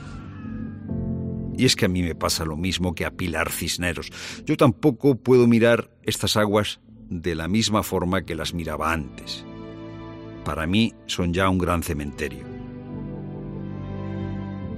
Y 1.58 1.66
es 1.66 1.76
que 1.76 1.84
a 1.84 1.88
mí 1.88 2.02
me 2.02 2.14
pasa 2.14 2.44
lo 2.44 2.56
mismo 2.56 2.94
que 2.94 3.04
a 3.04 3.10
Pilar 3.10 3.50
Cisneros. 3.50 4.10
Yo 4.46 4.56
tampoco 4.56 5.16
puedo 5.16 5.46
mirar 5.46 5.90
estas 6.04 6.36
aguas 6.36 6.80
de 7.08 7.34
la 7.34 7.48
misma 7.48 7.82
forma 7.82 8.24
que 8.24 8.34
las 8.34 8.54
miraba 8.54 8.92
antes. 8.92 9.44
Para 10.44 10.66
mí 10.66 10.94
son 11.06 11.34
ya 11.34 11.50
un 11.50 11.58
gran 11.58 11.82
cementerio. 11.82 12.44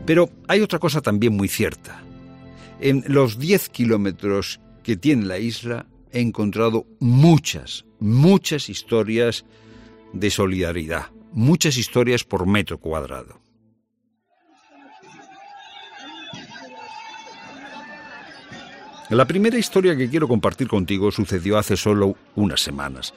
Pero 0.06 0.30
hay 0.48 0.60
otra 0.60 0.78
cosa 0.78 1.00
también 1.00 1.36
muy 1.36 1.46
cierta. 1.46 2.02
En 2.80 3.04
los 3.06 3.38
10 3.38 3.68
kilómetros 3.68 4.60
que 4.82 4.96
tiene 4.96 5.26
la 5.26 5.38
isla 5.38 5.86
he 6.10 6.20
encontrado 6.20 6.86
muchas, 6.98 7.84
muchas 8.00 8.68
historias 8.68 9.44
de 10.12 10.30
solidaridad, 10.30 11.11
muchas 11.32 11.76
historias 11.76 12.24
por 12.24 12.46
metro 12.46 12.78
cuadrado. 12.78 13.40
La 19.10 19.26
primera 19.26 19.58
historia 19.58 19.94
que 19.94 20.08
quiero 20.08 20.26
compartir 20.26 20.68
contigo 20.68 21.10
sucedió 21.10 21.58
hace 21.58 21.76
solo 21.76 22.16
unas 22.34 22.60
semanas, 22.62 23.12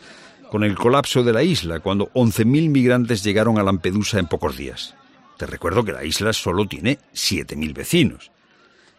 con 0.50 0.66
el 0.66 0.76
colapso 0.76 1.24
de 1.24 1.32
la 1.32 1.42
isla, 1.42 1.80
cuando 1.80 2.12
11.000 2.12 2.70
migrantes 2.70 3.24
llegaron 3.24 3.58
a 3.58 3.64
Lampedusa 3.64 4.20
en 4.20 4.28
pocos 4.28 4.58
días. 4.58 4.94
Te 5.38 5.46
recuerdo 5.46 5.86
que 5.86 5.94
la 5.94 6.04
isla 6.04 6.34
solo 6.34 6.68
tiene 6.68 7.00
7.000 7.14 7.74
vecinos. 7.74 8.32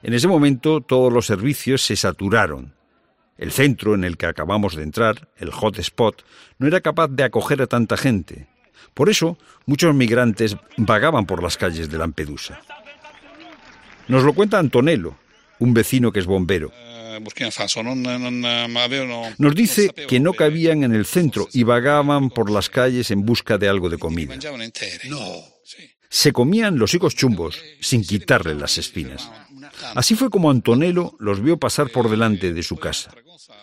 En 0.03 0.15
ese 0.15 0.27
momento 0.27 0.81
todos 0.81 1.13
los 1.13 1.27
servicios 1.27 1.83
se 1.83 1.97
saturaron. 1.97 2.75
El 3.37 3.53
centro 3.53 3.95
en 3.95 4.05
el 4.05 4.17
que 4.17 4.27
acabamos 4.27 4.75
de 4.75 4.83
entrar, 4.83 5.29
el 5.37 5.51
hotspot, 5.51 6.25
no 6.59 6.67
era 6.67 6.81
capaz 6.81 7.09
de 7.09 7.25
acoger 7.25 7.61
a 7.61 7.67
tanta 7.67 7.99
gente. 7.99 8.49
Por 8.95 9.09
eso, 9.09 9.39
muchos 9.67 9.95
migrantes 9.95 10.57
vagaban 10.77 11.27
por 11.27 11.43
las 11.43 11.57
calles 11.57 11.91
de 11.91 11.99
Lampedusa. 11.99 12.61
Nos 14.09 14.23
lo 14.23 14.33
cuenta 14.33 14.59
Antonello, 14.59 15.17
un 15.59 15.75
vecino 15.75 16.13
que 16.13 16.21
es 16.21 16.27
bombero. 16.27 16.73
Nos 19.39 19.55
dice 19.55 19.91
que 20.09 20.21
no 20.21 20.33
cabían 20.35 20.85
en 20.85 20.95
el 20.95 21.07
centro 21.07 21.49
y 21.53 21.63
vagaban 21.63 22.31
por 22.31 22.51
las 22.51 22.69
calles 22.69 23.11
en 23.11 23.25
busca 23.25 23.59
de 23.59 23.69
algo 23.69 23.89
de 23.89 23.99
comida. 23.99 24.37
Se 26.09 26.33
comían 26.33 26.79
los 26.79 26.95
higos 26.95 27.17
chumbos 27.17 27.61
sin 27.81 28.03
quitarle 28.03 28.55
las 28.55 28.79
espinas. 28.79 29.29
Así 29.95 30.15
fue 30.15 30.31
como 30.31 30.51
Antonello 30.51 31.17
los 31.19 31.43
vio 31.43 31.59
pasar 31.59 31.91
por 31.91 32.09
delante 32.09 32.53
de 32.53 32.63
su 32.63 32.77
casa. 32.77 33.11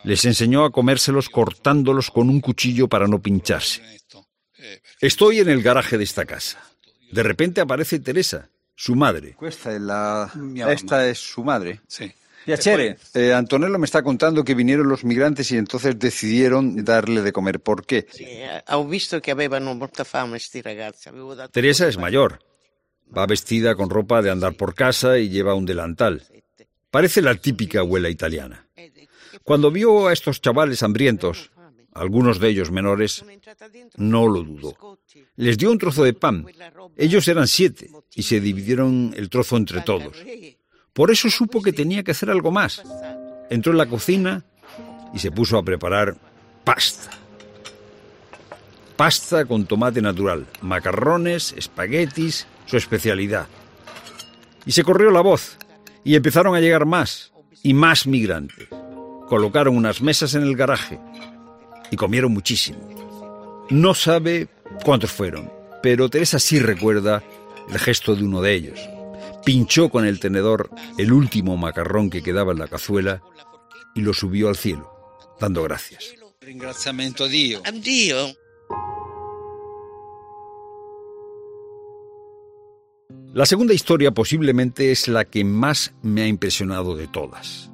Les 0.03 0.25
enseñó 0.25 0.65
a 0.65 0.71
comérselos 0.71 1.29
cortándolos 1.29 2.11
con 2.11 2.29
un 2.29 2.41
cuchillo 2.41 2.87
para 2.87 3.07
no 3.07 3.21
pincharse. 3.21 3.81
Estoy 4.99 5.39
en 5.39 5.49
el 5.49 5.61
garaje 5.61 5.97
de 5.97 6.03
esta 6.03 6.25
casa. 6.25 6.63
De 7.11 7.23
repente 7.23 7.61
aparece 7.61 7.99
Teresa, 7.99 8.49
su 8.75 8.95
madre. 8.95 9.35
Esta 10.69 11.07
es, 11.07 11.19
su 11.19 11.43
madre. 11.43 11.81
Sí. 11.87 12.11
Piacere. 12.45 12.97
Eh, 13.13 13.33
Antonello 13.33 13.79
me 13.79 13.85
está 13.85 14.03
contando 14.03 14.43
que 14.43 14.53
vinieron 14.55 14.89
los 14.89 15.03
migrantes 15.03 15.51
y 15.51 15.57
entonces 15.57 15.97
decidieron 15.97 16.83
darle 16.83 17.21
de 17.21 17.31
comer. 17.31 17.59
¿Por 17.59 17.85
qué? 17.85 18.05
He 18.17 18.85
visto 18.85 19.21
que 19.21 19.33
ragazzi. 19.33 21.09
Teresa 21.51 21.87
es 21.87 21.97
mayor. 21.97 22.39
Va 23.15 23.25
vestida 23.25 23.75
con 23.75 23.89
ropa 23.89 24.21
de 24.21 24.31
andar 24.31 24.55
por 24.55 24.73
casa 24.73 25.17
y 25.19 25.29
lleva 25.29 25.53
un 25.53 25.65
delantal. 25.65 26.23
Parece 26.89 27.21
la 27.21 27.35
típica 27.35 27.79
abuela 27.79 28.09
italiana. 28.09 28.67
Cuando 29.43 29.71
vio 29.71 30.07
a 30.07 30.13
estos 30.13 30.41
chavales 30.41 30.83
hambrientos, 30.83 31.51
algunos 31.93 32.39
de 32.39 32.49
ellos 32.49 32.71
menores, 32.71 33.25
no 33.97 34.27
lo 34.27 34.43
dudó. 34.43 34.99
Les 35.35 35.57
dio 35.57 35.71
un 35.71 35.77
trozo 35.77 36.03
de 36.03 36.13
pan. 36.13 36.45
Ellos 36.97 37.27
eran 37.27 37.47
siete 37.47 37.89
y 38.15 38.23
se 38.23 38.39
dividieron 38.39 39.13
el 39.15 39.29
trozo 39.29 39.57
entre 39.57 39.81
todos. 39.81 40.17
Por 40.93 41.11
eso 41.11 41.29
supo 41.29 41.61
que 41.61 41.73
tenía 41.73 42.03
que 42.03 42.11
hacer 42.11 42.29
algo 42.29 42.51
más. 42.51 42.83
Entró 43.49 43.71
en 43.71 43.77
la 43.77 43.87
cocina 43.87 44.45
y 45.13 45.19
se 45.19 45.31
puso 45.31 45.57
a 45.57 45.63
preparar 45.63 46.17
pasta. 46.63 47.09
Pasta 48.95 49.45
con 49.45 49.65
tomate 49.65 50.01
natural, 50.01 50.45
macarrones, 50.61 51.53
espaguetis, 51.57 52.47
su 52.65 52.77
especialidad. 52.77 53.47
Y 54.65 54.71
se 54.71 54.83
corrió 54.83 55.11
la 55.11 55.21
voz 55.21 55.57
y 56.03 56.15
empezaron 56.15 56.55
a 56.55 56.59
llegar 56.59 56.85
más 56.85 57.33
y 57.63 57.73
más 57.73 58.07
migrantes. 58.07 58.67
Colocaron 59.27 59.75
unas 59.75 60.01
mesas 60.01 60.35
en 60.35 60.43
el 60.43 60.55
garaje 60.55 60.99
y 61.93 61.95
comieron 61.95 62.33
muchísimo. 62.33 62.79
No 63.69 63.93
sabe 63.93 64.47
cuántos 64.83 65.11
fueron, 65.11 65.51
pero 65.81 66.09
Teresa 66.09 66.39
sí 66.39 66.59
recuerda 66.59 67.23
el 67.69 67.79
gesto 67.79 68.15
de 68.15 68.23
uno 68.23 68.41
de 68.41 68.53
ellos 68.53 68.79
pinchó 69.43 69.89
con 69.89 70.05
el 70.05 70.19
tenedor 70.19 70.69
el 70.97 71.11
último 71.11 71.57
macarrón 71.57 72.09
que 72.09 72.23
quedaba 72.23 72.51
en 72.51 72.59
la 72.59 72.67
cazuela 72.67 73.21
y 73.95 74.01
lo 74.01 74.13
subió 74.13 74.49
al 74.49 74.55
cielo, 74.55 74.91
dando 75.39 75.63
gracias. 75.63 76.15
Ringraziamento 76.41 77.25
a 77.25 77.27
Dio. 77.27 77.61
A 77.65 77.71
Dio. 77.71 78.33
La 83.33 83.45
segunda 83.45 83.73
historia 83.73 84.11
posiblemente 84.11 84.91
es 84.91 85.07
la 85.07 85.25
que 85.25 85.43
más 85.43 85.93
me 86.03 86.21
ha 86.21 86.27
impresionado 86.27 86.95
de 86.95 87.07
todas. 87.07 87.72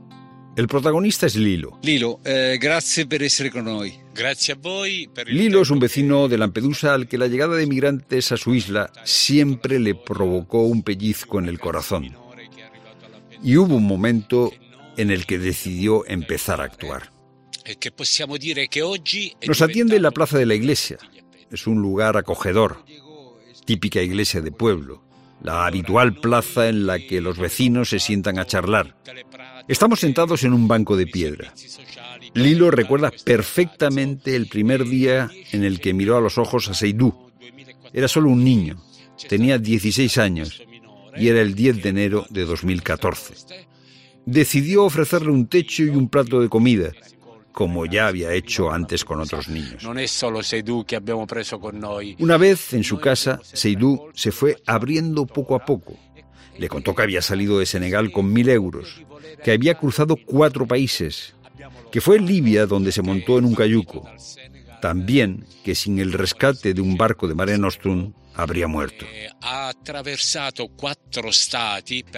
El 0.60 0.67
protagonista 0.67 1.26
es 1.26 1.38
Lilo. 1.38 1.80
Lilo, 1.84 2.19
eh, 2.26 2.58
gracias 2.60 3.08
por 3.08 3.24
estar 3.24 3.50
con. 3.50 3.65
Gracias 4.13 4.58
a 4.58 4.60
voi 4.60 5.10
Lilo 5.28 5.62
es 5.62 5.69
un 5.69 5.80
vecino 5.80 6.28
de 6.28 6.38
Lampedusa 6.38 6.93
al 6.93 7.08
que 7.08 7.17
la 7.17 7.28
llegada 7.28 7.56
de 7.56 7.65
migrantes 7.65 8.34
a 8.34 8.36
su 8.36 8.54
isla 8.54 8.91
siempre 9.06 9.80
le 9.80 9.95
provocó 9.95 10.63
un 10.63 10.84
pellizco 10.84 11.39
en 11.39 11.45
el 11.45 11.62
corazón. 11.62 12.13
Y 13.41 13.56
hubo 13.56 13.78
un 13.78 13.86
momento 13.86 14.52
en 14.98 15.12
el 15.12 15.26
que 15.26 15.38
decidió 15.39 16.06
empezar 16.06 16.60
a 16.60 16.65
actuar. 16.65 17.10
Nos 19.48 19.62
atiende 19.62 19.95
en 19.95 20.02
la 20.02 20.12
plaza 20.12 20.38
de 20.38 20.45
la 20.45 20.56
iglesia. 20.56 20.98
Es 21.50 21.67
un 21.67 21.82
lugar 21.82 22.17
acogedor, 22.17 22.84
típica 23.63 24.02
iglesia 24.02 24.41
de 24.41 24.52
pueblo, 24.52 25.06
la 25.43 25.65
habitual 25.65 26.13
plaza 26.15 26.69
en 26.69 26.86
la 26.86 26.99
que 26.99 27.21
los 27.21 27.38
vecinos 27.38 27.89
se 27.89 27.99
sientan 27.99 28.39
a 28.39 28.45
charlar. 28.45 28.95
Estamos 29.67 29.99
sentados 29.99 30.43
en 30.43 30.54
un 30.54 30.67
banco 30.67 30.97
de 30.97 31.08
piedra. 31.08 31.54
Lilo 32.34 32.71
recuerda 32.71 33.12
perfectamente 33.23 34.36
el 34.36 34.47
primer 34.47 34.86
día 34.86 35.30
en 35.52 35.63
el 35.63 35.80
que 35.80 35.93
miró 35.93 36.17
a 36.17 36.21
los 36.21 36.38
ojos 36.38 36.69
a 36.69 36.73
Seydou. 36.73 37.30
Era 37.93 38.08
solo 38.08 38.30
un 38.30 38.43
niño, 38.43 38.84
tenía 39.28 39.58
16 39.58 40.17
años 40.17 40.62
y 41.17 41.28
era 41.28 41.41
el 41.41 41.56
10 41.56 41.84
de 41.84 41.89
enero 41.89 42.25
de 42.30 42.45
2014. 42.45 43.34
Decidió 44.25 44.84
ofrecerle 44.84 45.32
un 45.32 45.47
techo 45.47 45.84
y 45.84 45.89
un 45.89 46.08
plato 46.10 46.39
de 46.39 46.49
comida, 46.49 46.91
como 47.51 47.85
ya 47.85 48.07
había 48.07 48.33
hecho 48.33 48.71
antes 48.71 49.03
con 49.03 49.19
otros 49.19 49.47
niños. 49.49 49.83
Una 52.19 52.38
vez 52.38 52.73
en 52.73 52.83
su 52.83 52.99
casa, 52.99 53.39
Seydou 53.43 54.09
se 54.13 54.31
fue 54.31 54.57
abriendo 54.65 55.25
poco 55.25 55.55
a 55.55 55.65
poco. 55.65 55.97
Le 56.57 56.67
contó 56.67 56.93
que 56.93 57.03
había 57.03 57.21
salido 57.21 57.59
de 57.59 57.65
Senegal 57.65 58.12
con 58.12 58.31
mil 58.31 58.49
euros, 58.49 59.01
que 59.43 59.51
había 59.51 59.75
cruzado 59.75 60.17
cuatro 60.17 60.67
países, 60.67 61.33
que 61.91 62.01
fue 62.01 62.17
en 62.17 62.25
Libia 62.25 62.65
donde 62.65 62.91
se 62.91 63.01
montó 63.01 63.38
en 63.38 63.45
un 63.45 63.55
cayuco, 63.55 64.09
También 64.81 65.45
que 65.63 65.75
sin 65.75 65.99
el 65.99 66.13
rescate 66.13 66.73
de 66.73 66.81
un 66.81 66.95
barco 66.95 67.27
de 67.27 67.35
Mare 67.35 67.57
Nostrum 67.57 68.13
habría 68.33 68.67
muerto. 68.67 69.05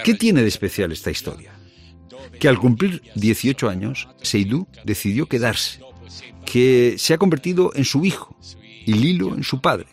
¿Qué 0.03 0.13
tiene 0.13 0.41
de 0.41 0.47
especial 0.47 0.91
esta 0.91 1.09
historia? 1.09 1.60
Que 2.39 2.47
al 2.47 2.59
cumplir 2.59 3.01
18 3.15 3.69
años, 3.69 4.07
Seydou 4.21 4.67
decidió 4.83 5.27
quedarse, 5.27 5.79
que 6.45 6.95
se 6.97 7.13
ha 7.13 7.17
convertido 7.17 7.71
en 7.75 7.85
su 7.85 8.05
hijo 8.05 8.35
y 8.85 8.93
Lilo 8.93 9.35
en 9.35 9.43
su 9.43 9.61
padre. 9.61 9.87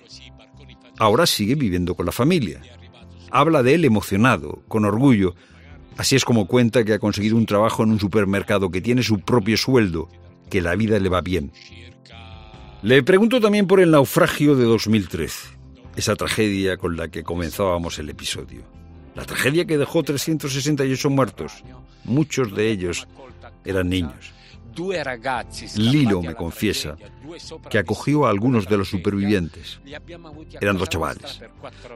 Ahora 0.99 1.27
sigue 1.27 1.55
viviendo 1.55 1.95
con 1.95 2.07
la 2.07 2.13
familia. 2.13 2.61
Habla 3.31 3.63
de 3.63 3.75
él 3.75 3.85
emocionado, 3.85 4.63
con 4.69 4.85
orgullo. 4.85 5.35
Así 5.97 6.17
es 6.17 6.25
como 6.25 6.47
cuenta 6.47 6.85
que 6.85 6.95
ha 6.95 6.99
conseguido 6.99 7.37
un 7.37 7.47
trabajo 7.47 7.83
en 7.83 7.91
un 7.91 8.01
supermercado, 8.01 8.71
que 8.71 8.81
tiene 8.81 9.03
su 9.03 9.21
propio 9.21 9.57
sueldo, 9.57 10.09
que 10.49 10.61
la 10.61 10.75
vida 10.75 10.99
le 10.99 11.09
va 11.09 11.21
bien. 11.21 11.53
Le 12.83 13.03
pregunto 13.03 13.41
también 13.41 13.67
por 13.67 13.81
el 13.81 13.91
naufragio 13.91 14.55
de 14.55 14.65
2013, 14.65 15.49
esa 15.97 16.15
tragedia 16.15 16.77
con 16.77 16.97
la 16.97 17.09
que 17.09 17.25
comenzábamos 17.25 17.99
el 17.99 18.09
episodio. 18.11 18.63
La 19.17 19.25
tragedia 19.25 19.67
que 19.67 19.79
dejó 19.79 20.05
368 20.05 21.11
muertos, 21.11 21.65
muchos 22.09 22.55
de 22.55 22.71
ellos 22.71 23.07
eran 23.65 23.89
niños. 23.89 24.33
Lilo 25.75 26.23
me 26.23 26.35
confiesa 26.35 26.97
que 27.69 27.79
acogió 27.79 28.27
a 28.27 28.31
algunos 28.31 28.69
de 28.69 28.77
los 28.77 28.89
supervivientes. 28.89 29.81
Eran 30.61 30.79
dos 30.79 30.89
chavales, 30.89 31.41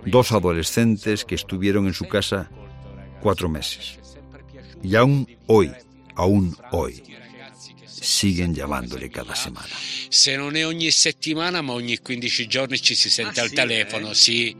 dos 0.04 0.32
adolescentes 0.32 1.24
que 1.24 1.36
estuvieron 1.36 1.86
en 1.86 1.94
su 1.94 2.08
casa 2.08 2.50
cuatro 3.20 3.48
meses. 3.48 3.98
Y 4.82 4.96
aún 4.96 5.28
hoy, 5.46 5.70
aún 6.16 6.56
hoy, 6.72 7.02
siguen 7.86 8.52
llamándole 8.54 9.08
cada 9.10 9.34
semana. 9.36 9.68
Se 10.08 10.36
non 10.36 10.56
è 10.56 10.66
ogni 10.66 10.90
settimana, 10.90 11.62
ma 11.62 11.72
ogni 11.72 11.98
15 11.98 12.46
giorni 12.48 12.80
ci 12.80 12.94
si 12.94 13.08
sente 13.08 13.40
al 13.40 13.52
telefono, 13.52 14.12
sì. 14.12 14.54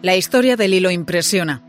La 0.00 0.14
historia 0.14 0.56
del 0.56 0.74
hilo 0.74 0.92
impresiona. 0.92 1.60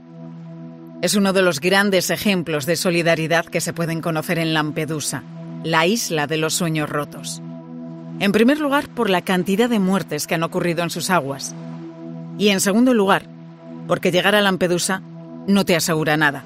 Es 1.02 1.16
uno 1.16 1.34
de 1.34 1.42
los 1.42 1.60
grandes 1.60 2.12
ejemplos 2.12 2.68
de 2.68 2.76
solidaridad 2.76 3.48
que 3.48 3.60
se 3.60 3.74
pueden 3.74 4.02
conocer 4.02 4.38
en 4.38 4.54
Lampedusa, 4.54 5.24
la 5.64 5.88
isla 5.88 6.28
de 6.28 6.38
los 6.38 6.54
sueños 6.54 6.90
rotos. 6.90 7.42
En 8.20 8.32
primer 8.32 8.60
lugar, 8.60 8.88
por 8.88 9.10
la 9.10 9.24
cantidad 9.24 9.68
de 9.68 9.80
muertes 9.80 10.28
que 10.28 10.36
han 10.36 10.44
ocurrido 10.44 10.84
en 10.84 10.92
sus 10.92 11.10
aguas. 11.10 11.56
Y 12.38 12.50
en 12.50 12.60
segundo 12.60 12.94
lugar, 12.94 13.26
porque 13.88 14.12
llegar 14.12 14.36
a 14.36 14.42
Lampedusa 14.42 15.02
no 15.48 15.66
te 15.66 15.76
asegura 15.76 16.16
nada. 16.16 16.44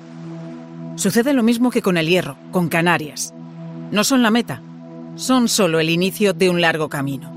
Sucede 0.96 1.34
lo 1.34 1.43
mismo 1.43 1.69
que 1.69 1.82
con 1.82 1.98
el 1.98 2.08
hierro, 2.08 2.38
con 2.52 2.69
Canarias. 2.69 3.34
No 3.91 4.06
son 4.06 4.24
la 4.24 4.32
meta, 4.32 4.62
son 5.17 5.50
solo 5.50 5.82
el 5.82 5.89
inicio 5.89 6.32
de 6.32 6.50
un 6.50 6.62
largo 6.62 6.88
camino. 6.88 7.30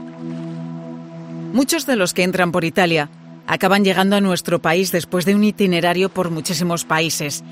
Muchos 1.53 1.85
de 1.85 1.97
los 1.97 2.15
que 2.15 2.23
entran 2.23 2.53
por 2.53 2.65
Italia 2.65 3.11
acaban 3.47 3.85
llegando 3.85 4.17
a 4.17 4.21
nuestro 4.21 4.61
país 4.61 4.93
después 4.93 5.25
de 5.25 5.35
un 5.35 5.45
itinerario 5.45 6.09
por 6.09 6.31
muchísimos 6.31 6.85
países, 6.85 7.45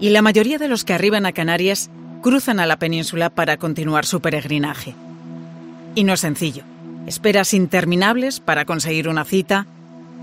y 0.00 0.10
la 0.10 0.22
mayoría 0.22 0.58
de 0.58 0.68
los 0.68 0.84
que 0.84 0.94
arriban 0.94 1.26
a 1.26 1.32
Canarias 1.32 1.90
cruzan 2.22 2.60
a 2.60 2.66
la 2.66 2.78
península 2.78 3.30
para 3.30 3.56
continuar 3.56 4.06
su 4.06 4.20
peregrinaje. 4.20 4.94
Y 5.94 6.04
no 6.04 6.14
es 6.14 6.20
sencillo. 6.20 6.64
Esperas 7.06 7.52
interminables 7.52 8.40
para 8.40 8.64
conseguir 8.64 9.08
una 9.08 9.24
cita, 9.24 9.66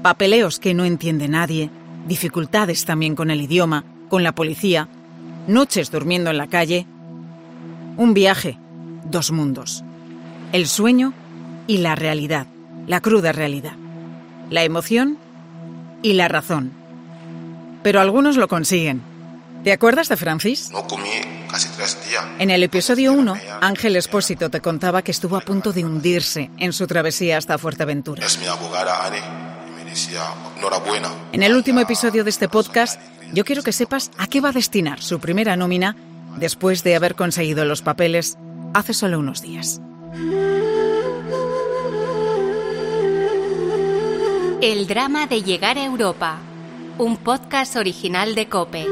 papeleos 0.02 0.60
que 0.60 0.74
no 0.74 0.86
entiende 0.86 1.28
nadie, 1.28 1.70
dificultades 2.08 2.86
también 2.86 3.16
con 3.16 3.32
el 3.32 3.42
idioma, 3.42 3.84
con 4.08 4.24
la 4.24 4.34
policía, 4.34 4.88
noches 5.48 5.92
durmiendo 5.92 6.30
en 6.30 6.38
la 6.38 6.48
calle. 6.48 6.88
Un 7.98 8.14
viaje, 8.14 8.58
dos 9.06 9.32
mundos. 9.32 9.84
El 10.54 10.68
sueño 10.68 11.14
y 11.68 11.80
la 11.80 11.96
realidad, 11.96 12.48
la 12.88 13.02
cruda 13.02 13.32
realidad. 13.34 13.79
La 14.50 14.64
emoción 14.64 15.18
y 16.02 16.14
la 16.14 16.28
razón. 16.28 16.72
Pero 17.84 18.02
algunos 18.02 18.38
lo 18.38 18.48
consiguen. 18.48 19.02
¿Te 19.64 19.74
acuerdas 19.74 20.10
de 20.10 20.18
Francis? 20.18 20.70
No 20.72 20.88
comí 20.88 21.10
casi 21.50 21.68
tres 21.70 21.98
días. 22.08 22.24
En 22.40 22.50
el 22.50 22.64
episodio 22.64 23.14
1, 23.14 23.38
Ángel 23.62 23.96
Espósito 23.96 24.50
te 24.50 24.62
contaba 24.62 25.02
que 25.02 25.12
estuvo 25.12 25.36
a 25.36 25.42
punto 25.42 25.74
de 25.74 25.84
hundirse 25.84 26.50
en 26.58 26.74
su 26.74 26.88
travesía 26.88 27.38
hasta 27.38 27.58
Fuerteventura. 27.58 28.26
Es 28.26 28.40
mi 28.40 28.48
abogada 28.48 29.06
Annie 29.06 29.20
y 29.20 29.84
me 29.84 29.90
decía, 29.90 30.22
enhorabuena. 30.58 31.10
En 31.34 31.44
el 31.44 31.54
último 31.54 31.82
episodio 31.82 32.24
de 32.24 32.30
este 32.30 32.48
podcast, 32.48 33.02
yo 33.34 33.44
quiero 33.44 33.64
que 33.64 33.74
sepas 33.74 34.12
a 34.18 34.28
qué 34.28 34.42
va 34.42 34.50
a 34.50 34.54
destinar 34.54 35.02
su 35.02 35.20
primera 35.20 35.56
nómina 35.58 35.96
después 36.38 36.84
de 36.84 36.96
haber 36.96 37.16
conseguido 37.16 37.66
los 37.66 37.82
papeles 37.82 38.38
hace 38.74 38.94
solo 38.94 39.20
unos 39.20 39.42
días. 39.42 39.82
El 44.62 44.88
drama 44.88 45.26
de 45.26 45.42
llegar 45.42 45.78
a 45.78 45.86
Europa, 45.86 46.38
un 46.98 47.16
podcast 47.16 47.78
original 47.78 48.36
de 48.36 48.50
Cope. 48.50 48.86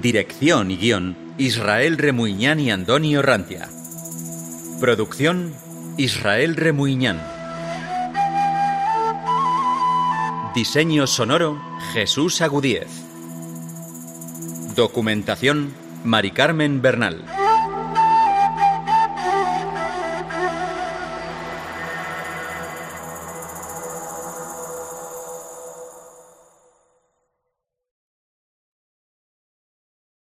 Dirección 0.00 0.70
y 0.70 0.78
guion, 0.78 1.18
Israel 1.36 1.98
Remuñán 1.98 2.60
y 2.60 2.70
Antonio 2.70 3.20
Rantia. 3.20 3.68
Producción, 4.80 5.54
Israel 5.98 6.56
Remuñán. 6.56 7.20
Diseño 10.54 11.06
sonoro, 11.06 11.60
Jesús 11.92 12.40
Agudíez. 12.40 12.88
Documentación, 14.74 15.74
Mari 16.04 16.30
Carmen 16.30 16.80
Bernal. 16.80 17.43